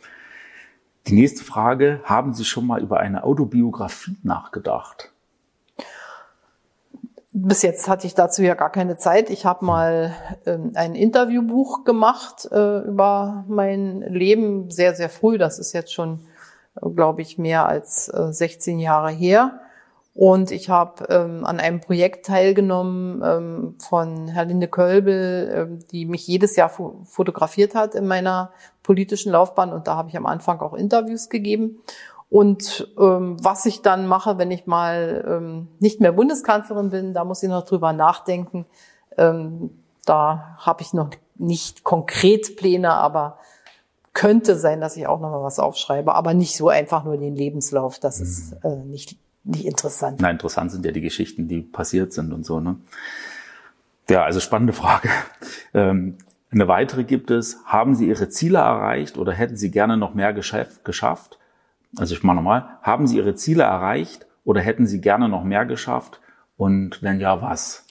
Die 1.06 1.14
nächste 1.14 1.44
Frage, 1.44 2.00
haben 2.04 2.34
Sie 2.34 2.44
schon 2.44 2.66
mal 2.66 2.82
über 2.82 2.98
eine 2.98 3.22
Autobiografie 3.22 4.16
nachgedacht? 4.22 5.12
Bis 7.38 7.60
jetzt 7.60 7.86
hatte 7.86 8.06
ich 8.06 8.14
dazu 8.14 8.42
ja 8.42 8.54
gar 8.54 8.72
keine 8.72 8.96
Zeit. 8.96 9.28
Ich 9.28 9.44
habe 9.44 9.62
mal 9.62 10.14
ähm, 10.46 10.72
ein 10.72 10.94
Interviewbuch 10.94 11.84
gemacht 11.84 12.48
äh, 12.50 12.78
über 12.78 13.44
mein 13.46 14.00
Leben 14.00 14.70
sehr, 14.70 14.94
sehr 14.94 15.10
früh. 15.10 15.36
Das 15.36 15.58
ist 15.58 15.74
jetzt 15.74 15.92
schon, 15.92 16.20
äh, 16.80 16.88
glaube 16.88 17.20
ich, 17.20 17.36
mehr 17.36 17.66
als 17.66 18.08
äh, 18.08 18.32
16 18.32 18.78
Jahre 18.78 19.10
her. 19.10 19.60
Und 20.14 20.50
ich 20.50 20.70
habe 20.70 21.04
ähm, 21.10 21.44
an 21.44 21.60
einem 21.60 21.80
Projekt 21.82 22.24
teilgenommen 22.24 23.22
ähm, 23.22 23.74
von 23.80 24.28
Herlinde 24.28 24.68
Kölbel, 24.68 25.52
ähm, 25.54 25.78
die 25.90 26.06
mich 26.06 26.26
jedes 26.26 26.56
Jahr 26.56 26.70
fo 26.70 27.02
fotografiert 27.04 27.74
hat 27.74 27.94
in 27.94 28.06
meiner 28.06 28.50
politischen 28.82 29.30
Laufbahn. 29.30 29.74
Und 29.74 29.88
da 29.88 29.96
habe 29.96 30.08
ich 30.08 30.16
am 30.16 30.24
Anfang 30.24 30.60
auch 30.60 30.72
Interviews 30.72 31.28
gegeben. 31.28 31.82
Und 32.28 32.88
ähm, 32.98 33.36
was 33.40 33.66
ich 33.66 33.82
dann 33.82 34.06
mache, 34.06 34.38
wenn 34.38 34.50
ich 34.50 34.66
mal 34.66 35.24
ähm, 35.28 35.68
nicht 35.78 36.00
mehr 36.00 36.12
Bundeskanzlerin 36.12 36.90
bin, 36.90 37.14
da 37.14 37.24
muss 37.24 37.42
ich 37.42 37.48
noch 37.48 37.64
drüber 37.64 37.92
nachdenken. 37.92 38.66
Ähm, 39.16 39.70
da 40.04 40.56
habe 40.58 40.82
ich 40.82 40.92
noch 40.92 41.10
nicht 41.36 41.84
konkret 41.84 42.56
Pläne, 42.56 42.92
aber 42.92 43.38
könnte 44.12 44.56
sein, 44.56 44.80
dass 44.80 44.96
ich 44.96 45.06
auch 45.06 45.20
noch 45.20 45.30
mal 45.30 45.42
was 45.42 45.58
aufschreibe, 45.58 46.14
aber 46.14 46.34
nicht 46.34 46.56
so 46.56 46.68
einfach 46.68 47.04
nur 47.04 47.16
den 47.16 47.36
Lebenslauf. 47.36 47.98
Das 47.98 48.18
mhm. 48.18 48.24
ist 48.24 48.52
äh, 48.64 48.76
nicht 48.84 49.18
nicht 49.46 49.64
interessant. 49.64 50.20
Nein, 50.20 50.32
interessant 50.32 50.72
sind 50.72 50.84
ja 50.84 50.92
die 50.92 51.00
Geschichten, 51.00 51.48
die 51.48 51.60
passiert 51.60 52.12
sind 52.12 52.32
und 52.32 52.44
so. 52.44 52.60
Ne? 52.60 52.76
Ja, 54.10 54.24
also 54.24 54.40
spannende 54.40 54.72
Frage. 54.72 55.08
Ähm, 55.74 56.16
eine 56.50 56.68
weitere 56.68 57.04
gibt 57.04 57.30
es, 57.30 57.58
haben 57.66 57.94
Sie 57.94 58.08
Ihre 58.08 58.30
Ziele 58.30 58.58
erreicht 58.58 59.18
oder 59.18 59.32
hätten 59.32 59.58
Sie 59.58 59.70
gerne 59.70 59.98
noch 59.98 60.14
mehr 60.14 60.32
geschafft? 60.32 61.38
Also 61.98 62.14
ich 62.14 62.22
mache 62.22 62.36
nochmal, 62.36 62.78
haben 62.82 63.06
Sie 63.06 63.16
Ihre 63.16 63.34
Ziele 63.34 63.64
erreicht 63.64 64.26
oder 64.44 64.60
hätten 64.60 64.86
Sie 64.86 65.00
gerne 65.00 65.28
noch 65.28 65.44
mehr 65.44 65.64
geschafft? 65.64 66.20
Und 66.56 67.02
wenn 67.02 67.20
ja, 67.20 67.42
was? 67.42 67.84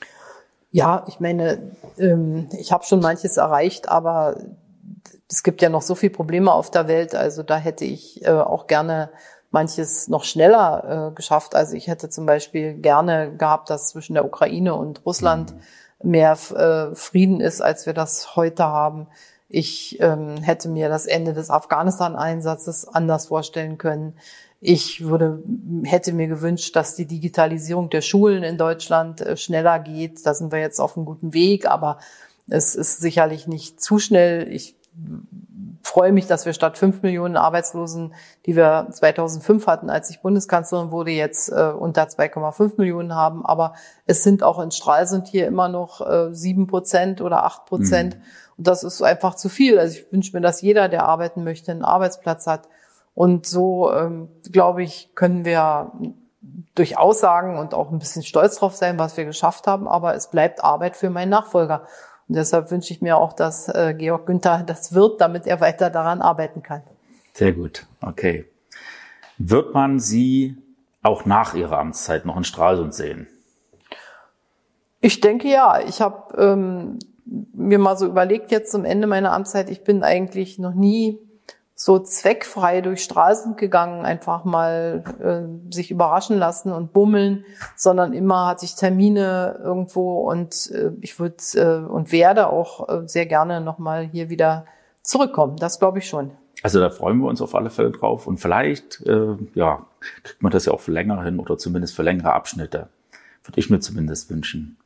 Ja, 0.71 1.05
ich 1.07 1.19
meine, 1.19 1.71
ähm, 1.97 2.49
ich 2.57 2.71
habe 2.71 2.83
schon 2.83 2.99
manches 2.99 3.37
erreicht, 3.37 3.89
aber 3.89 4.35
es 5.29 5.43
gibt 5.43 5.61
ja 5.61 5.69
noch 5.69 5.81
so 5.81 5.95
viele 5.95 6.11
Probleme 6.11 6.51
auf 6.51 6.69
der 6.71 6.87
Welt. 6.87 7.15
Also 7.15 7.43
da 7.43 7.57
hätte 7.57 7.85
ich 7.85 8.25
äh, 8.25 8.31
auch 8.31 8.67
gerne 8.67 9.09
manches 9.51 10.07
noch 10.07 10.23
schneller 10.23 11.09
äh, 11.11 11.15
geschafft. 11.15 11.55
Also 11.55 11.75
ich 11.75 11.87
hätte 11.87 12.09
zum 12.09 12.25
Beispiel 12.25 12.73
gerne 12.73 13.35
gehabt, 13.35 13.69
dass 13.69 13.89
zwischen 13.89 14.13
der 14.13 14.25
Ukraine 14.25 14.75
und 14.75 15.05
Russland 15.05 15.53
mhm. 16.03 16.11
mehr 16.11 16.31
äh, 16.33 16.95
Frieden 16.95 17.41
ist, 17.41 17.61
als 17.61 17.85
wir 17.85 17.93
das 17.93 18.35
heute 18.35 18.65
haben. 18.65 19.07
Ich 19.47 19.99
ähm, 20.01 20.37
hätte 20.37 20.69
mir 20.69 20.89
das 20.89 21.05
Ende 21.05 21.33
des 21.33 21.49
Afghanistan-Einsatzes 21.49 22.87
anders 22.87 23.27
vorstellen 23.27 23.77
können. 23.77 24.13
Ich 24.59 25.05
würde, 25.05 25.43
hätte 25.83 26.13
mir 26.13 26.27
gewünscht, 26.27 26.75
dass 26.75 26.95
die 26.95 27.05
Digitalisierung 27.05 27.89
der 27.89 28.01
Schulen 28.01 28.43
in 28.43 28.57
Deutschland 28.57 29.21
äh, 29.21 29.37
schneller 29.37 29.79
geht. 29.79 30.25
Da 30.25 30.33
sind 30.33 30.51
wir 30.51 30.59
jetzt 30.59 30.79
auf 30.79 30.97
einem 30.97 31.05
guten 31.05 31.33
Weg, 31.33 31.67
aber 31.67 31.99
es 32.47 32.75
ist 32.75 32.99
sicherlich 32.99 33.47
nicht 33.47 33.81
zu 33.81 33.99
schnell. 33.99 34.51
Ich 34.51 34.75
freue 35.87 36.11
mich, 36.11 36.25
dass 36.27 36.45
wir 36.45 36.53
statt 36.53 36.77
fünf 36.77 37.03
Millionen 37.03 37.37
Arbeitslosen, 37.37 38.13
die 38.45 38.55
wir 38.55 38.87
2005 38.91 39.67
hatten, 39.67 39.89
als 39.89 40.09
ich 40.09 40.21
Bundeskanzlerin 40.21 40.91
wurde, 40.91 41.11
jetzt 41.11 41.49
äh, 41.49 41.71
unter 41.77 42.03
2,5 42.03 42.73
Millionen 42.77 43.13
haben. 43.13 43.45
Aber 43.45 43.75
es 44.05 44.23
sind 44.23 44.41
auch 44.41 44.59
in 44.59 44.71
Stralsund 44.71 45.27
hier 45.27 45.47
immer 45.47 45.69
noch 45.69 46.01
äh, 46.01 46.33
sieben 46.33 46.67
Prozent 46.67 47.21
oder 47.21 47.43
acht 47.45 47.65
Prozent. 47.65 48.15
Mhm. 48.15 48.21
Und 48.57 48.67
das 48.67 48.83
ist 48.83 49.01
einfach 49.01 49.35
zu 49.35 49.47
viel. 49.47 49.77
Also 49.77 49.99
ich 49.99 50.11
wünsche 50.11 50.35
mir, 50.35 50.41
dass 50.41 50.61
jeder, 50.61 50.89
der 50.89 51.05
arbeiten 51.05 51.43
möchte, 51.43 51.71
einen 51.71 51.83
Arbeitsplatz 51.83 52.47
hat. 52.47 52.67
Und 53.13 53.45
so, 53.45 53.91
ähm, 53.93 54.29
glaube 54.51 54.81
ich, 54.83 55.11
können 55.13 55.45
wir 55.45 55.91
durch 56.73 56.97
Aussagen 56.97 57.57
und 57.57 57.73
auch 57.73 57.91
ein 57.91 57.99
bisschen 57.99 58.23
stolz 58.23 58.57
drauf 58.57 58.75
sein, 58.75 58.97
was 58.97 59.17
wir 59.17 59.25
geschafft 59.25 59.67
haben. 59.67 59.87
Aber 59.87 60.15
es 60.15 60.31
bleibt 60.31 60.63
Arbeit 60.63 60.95
für 60.95 61.09
meinen 61.09 61.29
Nachfolger. 61.29 61.83
Und 62.27 62.35
deshalb 62.35 62.71
wünsche 62.71 62.91
ich 62.93 63.01
mir 63.01 63.17
auch, 63.17 63.33
dass 63.33 63.67
äh, 63.69 63.93
Georg 63.97 64.25
Günther 64.25 64.63
das 64.65 64.93
wird, 64.93 65.21
damit 65.21 65.45
er 65.45 65.61
weiter 65.61 65.89
daran 65.89 66.21
arbeiten 66.21 66.63
kann. 66.63 66.81
Sehr 67.33 67.53
gut, 67.53 67.85
okay. 68.01 68.45
Wird 69.37 69.73
man 69.73 69.99
Sie 69.99 70.57
auch 71.03 71.25
nach 71.25 71.53
Ihrer 71.53 71.77
Amtszeit 71.77 72.25
noch 72.25 72.37
in 72.37 72.43
Stralsund 72.43 72.93
sehen? 72.93 73.27
Ich 75.01 75.19
denke 75.19 75.47
ja. 75.49 75.79
Ich 75.81 76.01
habe 76.01 76.35
ähm, 76.41 76.97
mir 77.25 77.77
mal 77.77 77.97
so 77.97 78.07
überlegt 78.07 78.51
jetzt 78.51 78.71
zum 78.71 78.85
Ende 78.85 79.05
meiner 79.05 79.33
Amtszeit, 79.33 79.69
ich 79.69 79.83
bin 79.83 80.03
eigentlich 80.03 80.57
noch 80.57 80.73
nie 80.73 81.19
so 81.77 81.99
zweckfrei 81.99 82.79
durch 82.79 83.03
Straßen 83.03 83.57
gegangen, 83.57 84.05
einfach 84.05 84.45
mal 84.45 85.03
äh, 85.19 85.73
sich 85.73 85.91
überraschen 85.91 86.37
lassen 86.37 86.71
und 86.71 86.93
bummeln, 86.93 87.43
sondern 87.75 88.13
immer 88.13 88.47
hatte 88.47 88.63
ich 88.63 88.75
Termine 88.75 89.59
irgendwo 89.61 90.21
und 90.29 90.71
äh, 90.71 90.91
ich 91.01 91.19
würde 91.19 91.35
äh, 91.55 91.85
und 91.85 92.13
werde 92.13 92.47
auch 92.47 92.87
äh, 92.87 93.07
sehr 93.07 93.25
gerne 93.25 93.59
nochmal 93.59 94.05
hier 94.05 94.29
wieder 94.29 94.65
zurückkommen. 95.01 95.57
Das 95.57 95.77
glaube 95.77 95.99
ich 95.99 96.07
schon. 96.07 96.31
Also 96.63 96.79
da 96.79 96.89
freuen 96.89 97.19
wir 97.19 97.27
uns 97.27 97.41
auf 97.41 97.53
alle 97.53 97.69
Fälle 97.69 97.91
drauf 97.91 98.25
und 98.25 98.39
vielleicht 98.39 99.01
äh, 99.05 99.35
ja 99.53 99.85
kriegt 100.23 100.41
man 100.41 100.53
das 100.53 100.65
ja 100.65 100.71
auch 100.71 100.79
für 100.79 100.93
länger 100.93 101.21
hin 101.23 101.39
oder 101.39 101.57
zumindest 101.57 101.93
für 101.93 102.03
längere 102.03 102.31
Abschnitte. 102.31 102.87
Würde 103.43 103.59
ich 103.59 103.69
mir 103.69 103.81
zumindest 103.81 104.29
wünschen. 104.29 104.77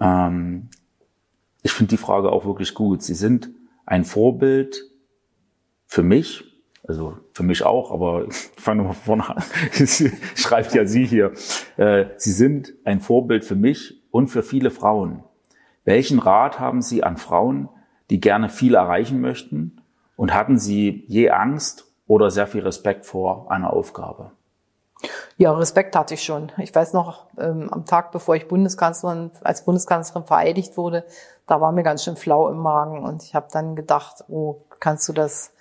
Ähm, 0.00 0.70
ich 1.62 1.72
finde 1.72 1.90
die 1.90 1.96
Frage 1.98 2.32
auch 2.32 2.46
wirklich 2.46 2.72
gut. 2.72 3.02
Sie 3.02 3.14
sind 3.14 3.50
ein 3.84 4.04
Vorbild 4.04 4.82
für 5.86 6.02
mich, 6.02 6.44
also 6.86 7.16
für 7.32 7.42
mich 7.42 7.64
auch, 7.64 7.90
aber 7.90 8.26
ich 8.28 8.36
fange 8.56 8.82
nochmal 8.82 8.94
vorne 8.94 9.28
an, 9.28 9.42
schreibt 10.34 10.74
ja 10.74 10.86
sie 10.86 11.06
hier, 11.06 11.32
äh, 11.76 12.06
Sie 12.16 12.32
sind 12.32 12.74
ein 12.84 13.00
Vorbild 13.00 13.44
für 13.44 13.56
mich 13.56 14.02
und 14.10 14.28
für 14.28 14.42
viele 14.42 14.70
Frauen. 14.70 15.24
Welchen 15.84 16.18
Rat 16.18 16.58
haben 16.58 16.82
Sie 16.82 17.04
an 17.04 17.16
Frauen, 17.16 17.68
die 18.10 18.20
gerne 18.20 18.48
viel 18.48 18.74
erreichen 18.74 19.20
möchten? 19.20 19.80
Und 20.16 20.34
hatten 20.34 20.58
Sie 20.58 21.04
je 21.06 21.30
Angst 21.30 21.92
oder 22.06 22.30
sehr 22.30 22.46
viel 22.46 22.62
Respekt 22.62 23.06
vor 23.06 23.50
einer 23.50 23.72
Aufgabe? 23.72 24.32
Ja, 25.36 25.52
Respekt 25.52 25.94
hatte 25.94 26.14
ich 26.14 26.22
schon. 26.22 26.50
Ich 26.56 26.74
weiß 26.74 26.94
noch, 26.94 27.26
ähm, 27.38 27.68
am 27.70 27.84
Tag, 27.84 28.12
bevor 28.12 28.34
ich 28.34 28.48
Bundeskanzlerin, 28.48 29.30
als 29.42 29.64
Bundeskanzlerin 29.64 30.26
vereidigt 30.26 30.76
wurde, 30.76 31.04
da 31.46 31.60
war 31.60 31.72
mir 31.72 31.82
ganz 31.82 32.02
schön 32.02 32.16
flau 32.16 32.48
im 32.48 32.58
Magen 32.58 33.04
und 33.04 33.22
ich 33.22 33.34
habe 33.34 33.48
dann 33.52 33.76
gedacht, 33.76 34.24
oh, 34.28 34.62
kannst 34.80 35.08
du 35.08 35.12
das 35.12 35.52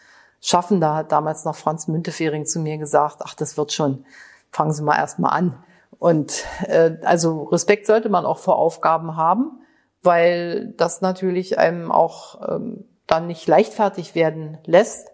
schaffen? 0.45 0.79
Da 0.79 0.95
hat 0.95 1.11
damals 1.11 1.43
noch 1.43 1.55
Franz 1.55 1.87
Müntefering 1.87 2.45
zu 2.45 2.59
mir 2.59 2.77
gesagt, 2.77 3.17
ach, 3.23 3.33
das 3.33 3.57
wird 3.57 3.73
schon, 3.73 4.05
fangen 4.51 4.73
Sie 4.73 4.83
mal 4.83 4.97
erst 4.97 5.19
mal 5.19 5.29
an. 5.29 5.57
Und 5.97 6.43
äh, 6.67 6.97
also 7.03 7.43
Respekt 7.43 7.87
sollte 7.87 8.09
man 8.09 8.25
auch 8.25 8.37
vor 8.37 8.57
Aufgaben 8.57 9.15
haben, 9.15 9.59
weil 10.03 10.73
das 10.77 11.01
natürlich 11.01 11.57
einem 11.57 11.91
auch 11.91 12.47
ähm, 12.47 12.85
dann 13.07 13.27
nicht 13.27 13.47
leichtfertig 13.47 14.13
werden 14.13 14.57
lässt. 14.65 15.07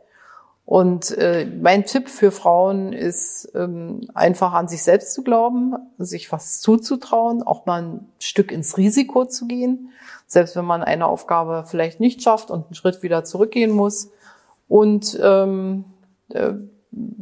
Und 0.66 1.18
äh, 1.18 1.46
mein 1.46 1.86
Tipp 1.86 2.08
für 2.08 2.32
Frauen 2.32 2.94
ist 2.94 3.52
ähm, 3.56 4.08
einfach 4.14 4.54
an 4.54 4.68
sich 4.68 4.84
selbst 4.84 5.14
zu 5.14 5.24
glauben, 5.24 5.76
sich 5.98 6.32
was 6.32 6.62
zuzutrauen, 6.62 7.44
auch 7.44 7.66
mal 7.66 7.82
ein 7.82 8.10
Stück 8.20 8.52
ins 8.52 8.78
Risiko 8.78 9.26
zu 9.26 9.48
gehen, 9.48 9.90
selbst 10.28 10.56
wenn 10.56 10.66
man 10.66 10.84
eine 10.84 11.08
Aufgabe 11.08 11.66
vielleicht 11.68 12.00
nicht 12.00 12.22
schafft 12.22 12.52
und 12.52 12.66
einen 12.66 12.76
Schritt 12.76 13.04
wieder 13.04 13.24
zurückgehen 13.26 13.72
muss. 13.72 14.12
Und 14.72 15.20
ähm, 15.22 15.84
äh, 16.30 16.54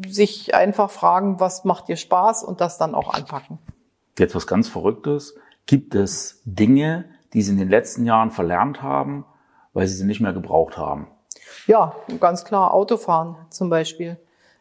sich 0.07 0.53
einfach 0.53 0.91
fragen, 0.91 1.39
was 1.39 1.65
macht 1.65 1.88
dir 1.88 1.95
Spaß 1.95 2.43
und 2.43 2.62
das 2.62 2.77
dann 2.77 2.93
auch 2.93 3.12
anpacken. 3.12 3.57
Jetzt 4.19 4.35
was 4.35 4.45
ganz 4.45 4.67
Verrücktes. 4.67 5.33
Gibt 5.65 5.95
es 5.95 6.43
Dinge, 6.45 7.05
die 7.33 7.41
Sie 7.41 7.53
in 7.53 7.57
den 7.57 7.69
letzten 7.69 8.05
Jahren 8.05 8.29
verlernt 8.29 8.83
haben, 8.83 9.25
weil 9.73 9.88
Sie 9.88 9.95
sie 9.95 10.05
nicht 10.05 10.21
mehr 10.21 10.33
gebraucht 10.33 10.77
haben? 10.77 11.07
Ja, 11.65 11.95
ganz 12.19 12.45
klar 12.45 12.71
Autofahren 12.71 13.35
zum 13.49 13.71
Beispiel. 13.71 14.17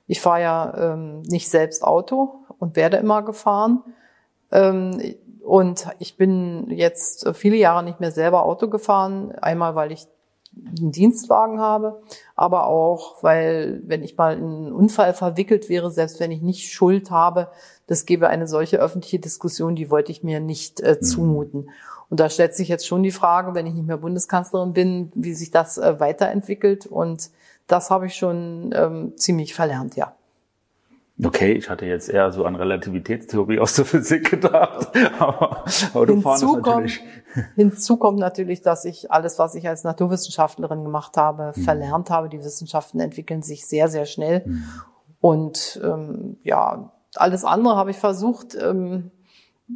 Ich 0.07 0.23
fahre 0.23 0.41
ja 0.41 0.93
ähm, 0.95 1.21
nicht 1.21 1.51
selbst 1.51 1.85
Auto 1.85 2.47
und 2.59 2.75
werde 2.75 2.97
immer 2.97 3.21
gefahren. 3.21 3.83
Ähm, 4.51 5.15
und 5.43 5.89
ich 5.99 6.17
bin 6.17 6.71
jetzt 6.71 7.29
viele 7.35 7.57
Jahre 7.57 7.85
nicht 7.85 8.01
mehr 8.01 8.13
selber 8.13 8.45
Auto 8.45 8.69
gefahren. 8.69 9.33
Einmal, 9.33 9.75
weil 9.75 9.93
ich 9.93 10.07
einen 10.57 10.93
Dienstwagen 10.93 11.61
habe, 11.61 12.03
aber 12.35 12.67
auch, 12.67 13.23
weil 13.23 13.81
wenn 13.85 14.03
ich 14.03 14.17
mal 14.17 14.37
in 14.37 14.45
einen 14.45 14.73
Unfall 14.73 15.15
verwickelt 15.15 15.69
wäre, 15.69 15.91
selbst 15.91 16.21
wenn 16.21 16.31
ich 16.31 16.43
nicht 16.43 16.73
Schuld 16.73 17.11
habe, 17.11 17.49
das 17.87 18.07
gäbe 18.07 18.29
eine 18.29 18.47
solche 18.47 18.79
öffentliche 18.79 19.19
Diskussion, 19.19 19.77
die 19.77 19.91
wollte 19.91 20.13
ich 20.13 20.23
mir 20.23 20.41
nicht 20.41 20.81
äh, 20.81 20.99
mhm. 21.01 21.05
zumuten. 21.05 21.71
Und 22.11 22.21
da 22.21 22.31
stellt 22.31 22.55
sich 22.55 22.69
jetzt 22.69 22.87
schon 22.87 23.03
die 23.03 23.11
Frage, 23.11 23.55
wenn 23.55 23.67
ich 23.67 23.75
nicht 23.75 23.87
mehr 23.87 23.99
Bundeskanzlerin 23.99 24.73
bin, 24.73 25.13
wie 25.15 25.35
sich 25.35 25.51
das 25.51 25.79
äh, 25.79 26.01
weiterentwickelt. 26.01 26.87
Und 26.87 27.31
das 27.67 27.91
habe 27.91 28.07
ich 28.07 28.15
schon 28.15 28.73
ähm, 28.75 29.13
ziemlich 29.17 29.55
verlernt, 29.55 29.97
ja. 29.97 30.15
Okay, 31.23 31.53
ich 31.53 31.69
hatte 31.69 31.85
jetzt 31.85 32.09
eher 32.09 32.31
so 32.31 32.45
an 32.45 32.55
Relativitätstheorie 32.55 33.59
aus 33.59 33.75
der 33.75 33.85
Physik 33.85 34.31
gedacht. 34.31 34.89
Aber 35.19 35.65
Autofahren 35.95 36.07
hinzu 36.07 36.57
ist 36.57 36.67
natürlich. 36.67 37.01
Kommt, 37.01 37.47
hinzu 37.57 37.97
kommt 37.97 38.19
natürlich, 38.21 38.63
dass 38.63 38.85
ich 38.85 39.11
alles, 39.11 39.39
was 39.39 39.57
ich 39.57 39.69
als 39.69 39.83
Naturwissenschaftlerin 39.83 40.85
gemacht 40.85 41.17
habe, 41.17 41.53
mhm. 41.57 41.63
verlernt 41.63 42.11
habe. 42.11 42.29
Die 42.29 42.39
Wissenschaften 42.39 43.01
entwickeln 43.01 43.43
sich 43.43 43.67
sehr, 43.67 43.89
sehr 43.89 44.07
schnell. 44.07 44.45
Mhm. 44.47 44.65
Und 45.21 45.81
ähm, 45.83 46.37
ja, 46.45 46.93
alles 47.17 47.45
andere 47.45 47.75
habe 47.75 47.91
ich 47.91 47.97
versucht, 47.97 48.55
ähm, 48.55 49.11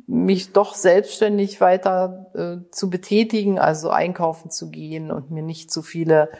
mich 0.07 0.53
doch 0.53 0.75
selbstständig 0.75 1.61
weiter 1.61 2.31
äh, 2.35 2.71
zu 2.71 2.89
betätigen, 2.89 3.59
also 3.59 3.91
einkaufen 3.91 4.51
zu 4.51 4.71
gehen 4.71 5.11
und 5.11 5.31
mir 5.31 5.43
nicht 5.43 5.71
zu 5.71 5.83
viele, 5.83 6.31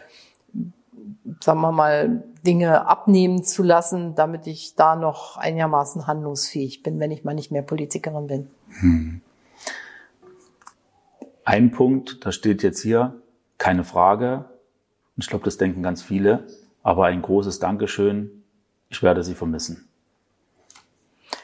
sagen 1.41 1.61
wir 1.61 1.71
mal, 1.71 2.23
Dinge 2.45 2.87
abnehmen 2.87 3.43
zu 3.43 3.63
lassen, 3.63 4.15
damit 4.15 4.47
ich 4.47 4.75
da 4.75 4.95
noch 4.95 5.37
einigermaßen 5.37 6.07
handlungsfähig 6.07 6.83
bin, 6.83 6.99
wenn 6.99 7.11
ich 7.11 7.23
mal 7.23 7.33
nicht 7.33 7.51
mehr 7.51 7.61
Politikerin 7.61 8.27
bin. 8.27 8.49
Hm. 8.79 9.21
Ein 11.45 11.71
Punkt, 11.71 12.25
da 12.25 12.31
steht 12.31 12.63
jetzt 12.63 12.81
hier, 12.81 13.21
keine 13.57 13.83
Frage. 13.83 14.45
Und 15.15 15.23
ich 15.23 15.29
glaube, 15.29 15.45
das 15.45 15.57
denken 15.57 15.83
ganz 15.83 16.01
viele. 16.01 16.47
Aber 16.81 17.05
ein 17.05 17.21
großes 17.21 17.59
Dankeschön. 17.59 18.43
Ich 18.89 19.03
werde 19.03 19.23
Sie 19.23 19.35
vermissen. 19.35 19.87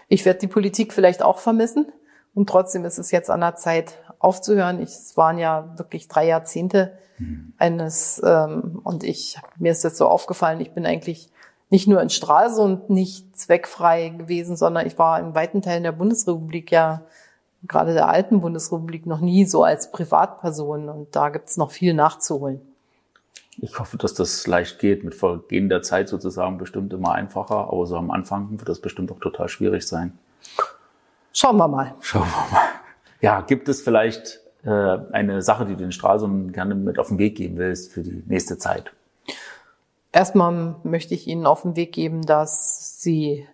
Ich 0.08 0.26
werde 0.26 0.39
die 0.39 0.48
Politik 0.48 0.93
vielleicht 0.93 1.22
auch 1.22 1.39
vermissen. 1.39 1.88
Und 2.39 2.47
trotzdem 2.47 2.86
ist 2.86 2.97
es 2.97 3.12
jetzt 3.12 3.30
an 3.30 3.41
der 3.41 3.58
Zeit 3.58 3.97
aufzuhören. 4.17 4.82
Ich, 4.82 4.91
es 4.91 5.17
waren 5.17 5.38
ja 5.38 5.73
wirklich 5.75 6.08
drei 6.08 6.25
Jahrzehnte 6.25 6.97
mhm. 7.17 7.52
eines, 7.58 8.21
ähm, 8.23 8.80
und 8.86 9.04
ich, 9.04 9.38
mir 9.58 9.73
ist 9.73 9.84
jetzt 9.84 9.97
so 9.97 10.08
aufgefallen, 10.08 10.62
ich 10.62 10.71
bin 10.71 10.86
eigentlich 10.86 11.28
nicht 11.69 11.89
nur 11.89 12.02
in 12.02 12.10
Stralsund 12.10 12.89
nicht 12.89 13.38
zweckfrei 13.38 14.08
gewesen, 14.08 14.56
sondern 14.56 14.88
ich 14.88 14.97
war 14.97 15.19
in 15.19 15.36
weiten 15.36 15.62
Teilen 15.62 15.84
der 15.84 15.91
Bundesrepublik 15.91 16.71
ja, 16.71 17.02
gerade 17.67 17.93
der 17.93 18.08
alten 18.08 18.39
Bundesrepublik, 18.39 19.06
noch 19.06 19.19
nie 19.19 19.43
so 19.43 19.65
als 19.65 19.91
Privatperson. 19.91 20.88
Und 20.88 21.13
da 21.17 21.28
gibt's 21.28 21.58
noch 21.58 21.71
viel 21.71 21.93
nachzuholen. 21.93 22.62
Ich 23.58 23.78
hoffe, 23.80 23.97
dass 23.97 24.13
das 24.13 24.47
leicht 24.47 24.80
geht. 24.80 25.04
Mit 25.04 25.13
Vergehen 25.13 25.67
der 25.67 25.82
Zeit 25.82 26.08
sozusagen 26.08 26.58
bestimmt 26.58 26.93
immer 26.93 27.12
einfacher, 27.12 27.67
aber 27.67 27.86
so 27.86 27.97
am 27.97 28.12
Anfang 28.12 28.49
wird 28.52 28.69
das 28.69 28.80
bestimmt 28.80 29.12
auch 29.12 29.19
total 29.19 29.49
schwierig 29.49 29.86
sein. 29.86 30.17
Schauen 31.33 31.57
wir 31.57 31.67
mal. 31.67 31.95
Schauen 32.01 32.27
wir 32.27 32.51
mal. 32.51 32.67
Ja, 33.21 33.41
gibt 33.41 33.69
es 33.69 33.81
vielleicht 33.81 34.39
äh, 34.63 34.69
eine 34.69 35.41
Sache, 35.41 35.65
die 35.65 35.73
du 35.73 35.79
den 35.79 35.91
Stralsund 35.91 36.53
gerne 36.53 36.75
mit 36.75 36.99
auf 36.99 37.09
den 37.09 37.17
Weg 37.17 37.35
geben 37.35 37.57
willst 37.57 37.91
für 37.91 38.01
die 38.01 38.23
nächste 38.27 38.57
Zeit? 38.57 38.91
Erstmal 40.11 40.75
möchte 40.83 41.13
ich 41.13 41.27
Ihnen 41.27 41.45
auf 41.45 41.61
den 41.61 41.75
Weg 41.75 41.91
geben, 41.91 42.23
dass 42.23 43.01
Sie 43.01 43.47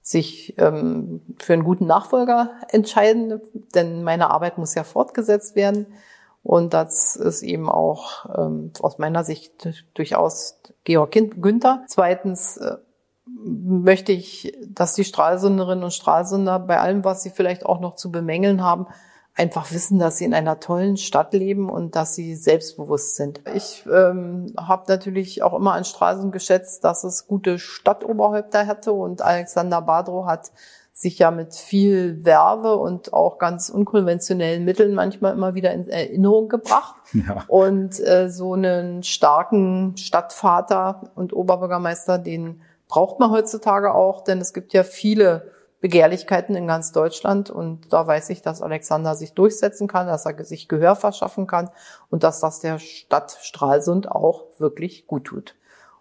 sich 0.00 0.54
ähm, 0.58 1.20
für 1.38 1.52
einen 1.52 1.64
guten 1.64 1.86
Nachfolger 1.86 2.52
entscheiden, 2.70 3.42
denn 3.74 4.02
meine 4.04 4.30
Arbeit 4.30 4.56
muss 4.56 4.74
ja 4.74 4.84
fortgesetzt 4.84 5.54
werden. 5.54 5.86
Und 6.42 6.72
das 6.72 7.14
ist 7.14 7.42
eben 7.42 7.68
auch 7.68 8.24
ähm, 8.34 8.72
aus 8.80 8.96
meiner 8.98 9.22
Sicht 9.22 9.68
durchaus 9.92 10.60
Georg 10.84 11.12
Günther. 11.12 11.84
Zweitens 11.88 12.56
äh, 12.56 12.76
möchte 13.48 14.12
ich, 14.12 14.56
dass 14.68 14.94
die 14.94 15.04
Stralsunderinnen 15.04 15.84
und 15.84 15.92
Stralsunder 15.92 16.58
bei 16.58 16.78
allem, 16.78 17.04
was 17.04 17.22
sie 17.22 17.30
vielleicht 17.30 17.66
auch 17.66 17.80
noch 17.80 17.96
zu 17.96 18.10
bemängeln 18.10 18.62
haben, 18.62 18.86
einfach 19.38 19.70
wissen, 19.70 19.98
dass 19.98 20.18
sie 20.18 20.24
in 20.24 20.34
einer 20.34 20.58
tollen 20.58 20.96
Stadt 20.96 21.32
leben 21.32 21.70
und 21.70 21.94
dass 21.94 22.14
sie 22.14 22.34
selbstbewusst 22.34 23.16
sind. 23.16 23.40
Ich 23.54 23.84
ähm, 23.86 24.52
habe 24.58 24.84
natürlich 24.88 25.42
auch 25.42 25.54
immer 25.54 25.74
an 25.74 25.84
Stralsund 25.84 26.32
geschätzt, 26.32 26.82
dass 26.82 27.04
es 27.04 27.28
gute 27.28 27.58
Stadtoberhäupter 27.58 28.66
hatte 28.66 28.92
und 28.92 29.22
Alexander 29.22 29.80
Badrow 29.80 30.26
hat 30.26 30.50
sich 30.92 31.20
ja 31.20 31.30
mit 31.30 31.54
viel 31.54 32.24
Werbe 32.24 32.76
und 32.76 33.12
auch 33.12 33.38
ganz 33.38 33.68
unkonventionellen 33.68 34.64
Mitteln 34.64 34.94
manchmal 34.94 35.32
immer 35.32 35.54
wieder 35.54 35.72
in 35.72 35.88
Erinnerung 35.88 36.48
gebracht. 36.48 36.96
Ja. 37.12 37.44
Und 37.46 38.00
äh, 38.00 38.28
so 38.28 38.54
einen 38.54 39.04
starken 39.04 39.96
Stadtvater 39.96 41.12
und 41.14 41.32
Oberbürgermeister, 41.32 42.18
den 42.18 42.62
braucht 42.88 43.20
man 43.20 43.30
heutzutage 43.30 43.94
auch, 43.94 44.24
denn 44.24 44.40
es 44.40 44.52
gibt 44.52 44.72
ja 44.72 44.82
viele 44.82 45.52
Begehrlichkeiten 45.80 46.56
in 46.56 46.66
ganz 46.66 46.90
Deutschland 46.90 47.50
und 47.50 47.92
da 47.92 48.06
weiß 48.06 48.30
ich, 48.30 48.42
dass 48.42 48.62
Alexander 48.62 49.14
sich 49.14 49.34
durchsetzen 49.34 49.86
kann, 49.86 50.08
dass 50.08 50.26
er 50.26 50.42
sich 50.44 50.66
Gehör 50.66 50.96
verschaffen 50.96 51.46
kann 51.46 51.70
und 52.10 52.24
dass 52.24 52.40
das 52.40 52.58
der 52.58 52.78
Stadt 52.80 53.38
Stralsund 53.42 54.10
auch 54.10 54.46
wirklich 54.58 55.06
gut 55.06 55.24
tut. 55.24 55.54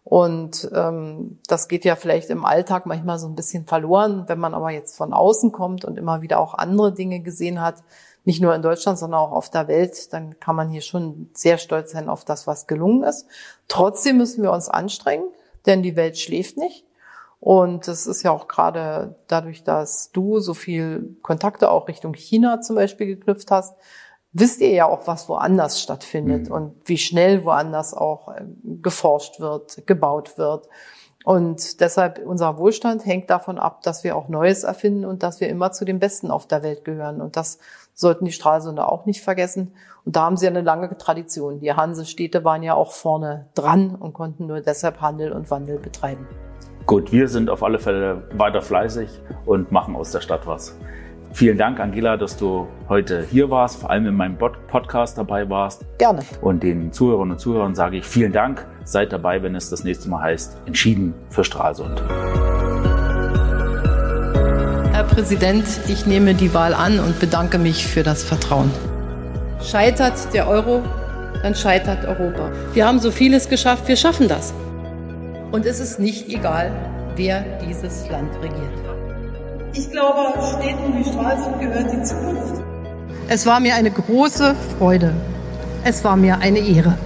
Und 0.03 0.71
ähm, 0.73 1.39
das 1.47 1.67
geht 1.67 1.83
ja 1.83 1.97
vielleicht 1.97 2.29
im 2.29 2.45
Alltag 2.45 2.85
manchmal 2.85 3.19
so 3.19 3.27
ein 3.27 3.35
bisschen 3.35 3.65
verloren, 3.65 4.23
wenn 4.27 4.39
man 4.39 4.53
aber 4.53 4.71
jetzt 4.71 4.95
von 4.95 5.13
außen 5.13 5.51
kommt 5.51 5.83
und 5.83 5.99
immer 5.99 6.21
wieder 6.21 6.39
auch 6.39 6.53
andere 6.53 6.93
Dinge 6.93 7.19
gesehen 7.19 7.61
hat, 7.61 7.83
nicht 8.23 8.41
nur 8.41 8.55
in 8.55 8.61
Deutschland, 8.61 8.97
sondern 8.97 9.19
auch 9.19 9.31
auf 9.31 9.49
der 9.49 9.67
Welt, 9.67 10.11
dann 10.11 10.39
kann 10.39 10.55
man 10.55 10.69
hier 10.69 10.81
schon 10.81 11.29
sehr 11.33 11.57
stolz 11.57 11.91
sein 11.91 12.09
auf 12.09 12.25
das, 12.25 12.47
was 12.47 12.67
gelungen 12.67 13.03
ist. 13.03 13.27
Trotzdem 13.67 14.17
müssen 14.17 14.43
wir 14.43 14.51
uns 14.53 14.69
anstrengen 14.69 15.27
denn 15.67 15.83
die 15.83 15.95
Welt 15.95 16.17
schläft 16.17 16.57
nicht. 16.57 16.85
Und 17.39 17.87
es 17.87 18.07
ist 18.07 18.23
ja 18.23 18.31
auch 18.31 18.47
gerade 18.47 19.15
dadurch, 19.27 19.63
dass 19.63 20.11
du 20.11 20.39
so 20.39 20.53
viel 20.53 21.17
Kontakte 21.21 21.69
auch 21.69 21.87
Richtung 21.87 22.13
China 22.15 22.61
zum 22.61 22.75
Beispiel 22.75 23.07
geknüpft 23.07 23.51
hast, 23.51 23.75
wisst 24.33 24.61
ihr 24.61 24.71
ja 24.71 24.85
auch, 24.85 25.05
was 25.07 25.29
woanders 25.29 25.81
stattfindet 25.81 26.47
mhm. 26.49 26.55
und 26.55 26.73
wie 26.85 26.97
schnell 26.97 27.45
woanders 27.45 27.93
auch 27.93 28.29
äh, 28.29 28.43
geforscht 28.81 29.39
wird, 29.39 29.85
gebaut 29.85 30.37
wird. 30.37 30.67
Und 31.23 31.81
deshalb 31.81 32.19
unser 32.19 32.57
Wohlstand 32.57 33.05
hängt 33.05 33.29
davon 33.29 33.57
ab, 33.57 33.81
dass 33.81 34.03
wir 34.03 34.15
auch 34.15 34.29
Neues 34.29 34.63
erfinden 34.63 35.03
und 35.03 35.23
dass 35.23 35.41
wir 35.41 35.49
immer 35.49 35.71
zu 35.71 35.83
den 35.83 35.99
Besten 35.99 36.31
auf 36.31 36.47
der 36.47 36.63
Welt 36.63 36.85
gehören. 36.85 37.21
Und 37.21 37.35
das 37.35 37.59
sollten 37.93 38.25
die 38.25 38.31
Stralsunder 38.31 38.91
auch 38.91 39.05
nicht 39.05 39.21
vergessen. 39.21 39.73
Und 40.05 40.15
da 40.15 40.21
haben 40.21 40.37
sie 40.37 40.47
eine 40.47 40.61
lange 40.61 40.97
Tradition. 40.97 41.59
Die 41.59 41.73
Hansestädte 41.73 42.45
waren 42.45 42.63
ja 42.63 42.75
auch 42.75 42.93
vorne 42.93 43.47
dran 43.55 43.95
und 43.95 44.13
konnten 44.13 44.47
nur 44.47 44.61
deshalb 44.61 45.01
Handel 45.01 45.33
und 45.33 45.51
Wandel 45.51 45.79
betreiben. 45.79 46.27
Gut, 46.85 47.11
wir 47.11 47.27
sind 47.27 47.49
auf 47.49 47.63
alle 47.63 47.79
Fälle 47.79 48.29
weiter 48.33 48.61
fleißig 48.61 49.09
und 49.45 49.73
machen 49.73 49.97
aus 49.97 50.11
der 50.11 50.21
Stadt 50.21 50.47
was. 50.47 50.77
Vielen 51.33 51.57
Dank, 51.57 51.79
Angela, 51.79 52.17
dass 52.17 52.37
du 52.37 52.67
heute 52.89 53.25
hier 53.29 53.49
warst, 53.51 53.81
vor 53.81 53.91
allem 53.91 54.07
in 54.07 54.15
meinem 54.15 54.37
Podcast 54.37 55.17
dabei 55.17 55.49
warst. 55.49 55.85
Gerne. 55.97 56.21
Und 56.41 56.63
den 56.63 56.91
Zuhörerinnen 56.91 57.33
und 57.33 57.39
Zuhörern 57.39 57.75
sage 57.75 57.97
ich 57.97 58.05
vielen 58.05 58.31
Dank. 58.31 58.65
Seid 58.85 59.11
dabei, 59.11 59.43
wenn 59.43 59.53
es 59.53 59.69
das 59.69 59.83
nächste 59.83 60.09
Mal 60.09 60.21
heißt, 60.21 60.57
entschieden 60.65 61.13
für 61.29 61.43
Stralsund. 61.43 62.01
Herr 64.93 65.03
Präsident, 65.03 65.65
ich 65.87 66.05
nehme 66.07 66.33
die 66.33 66.53
Wahl 66.53 66.73
an 66.73 66.99
und 66.99 67.19
bedanke 67.19 67.59
mich 67.59 67.85
für 67.85 68.03
das 68.03 68.23
Vertrauen. 68.23 68.71
Scheitert 69.61 70.33
der 70.33 70.47
Euro, 70.47 70.81
dann 71.43 71.53
scheitert 71.53 72.05
Europa. 72.05 72.51
Wir 72.73 72.87
haben 72.87 72.99
so 72.99 73.11
vieles 73.11 73.49
geschafft, 73.49 73.87
wir 73.87 73.95
schaffen 73.95 74.27
das. 74.27 74.53
Und 75.51 75.65
es 75.65 75.79
ist 75.79 75.99
nicht 75.99 76.29
egal, 76.29 76.71
wer 77.15 77.41
dieses 77.59 78.09
Land 78.09 78.33
regiert. 78.41 78.86
Ich 79.77 79.91
glaube, 79.91 80.33
Städten 80.57 80.97
wie 80.97 81.03
Stralsund 81.03 81.59
gehört 81.59 81.91
die 81.93 82.01
Zukunft. 82.01 82.63
Es 83.27 83.45
war 83.45 83.59
mir 83.59 83.75
eine 83.75 83.91
große 83.91 84.55
Freude. 84.79 85.13
Es 85.83 86.03
war 86.03 86.15
mir 86.15 86.39
eine 86.39 86.57
Ehre. 86.57 86.97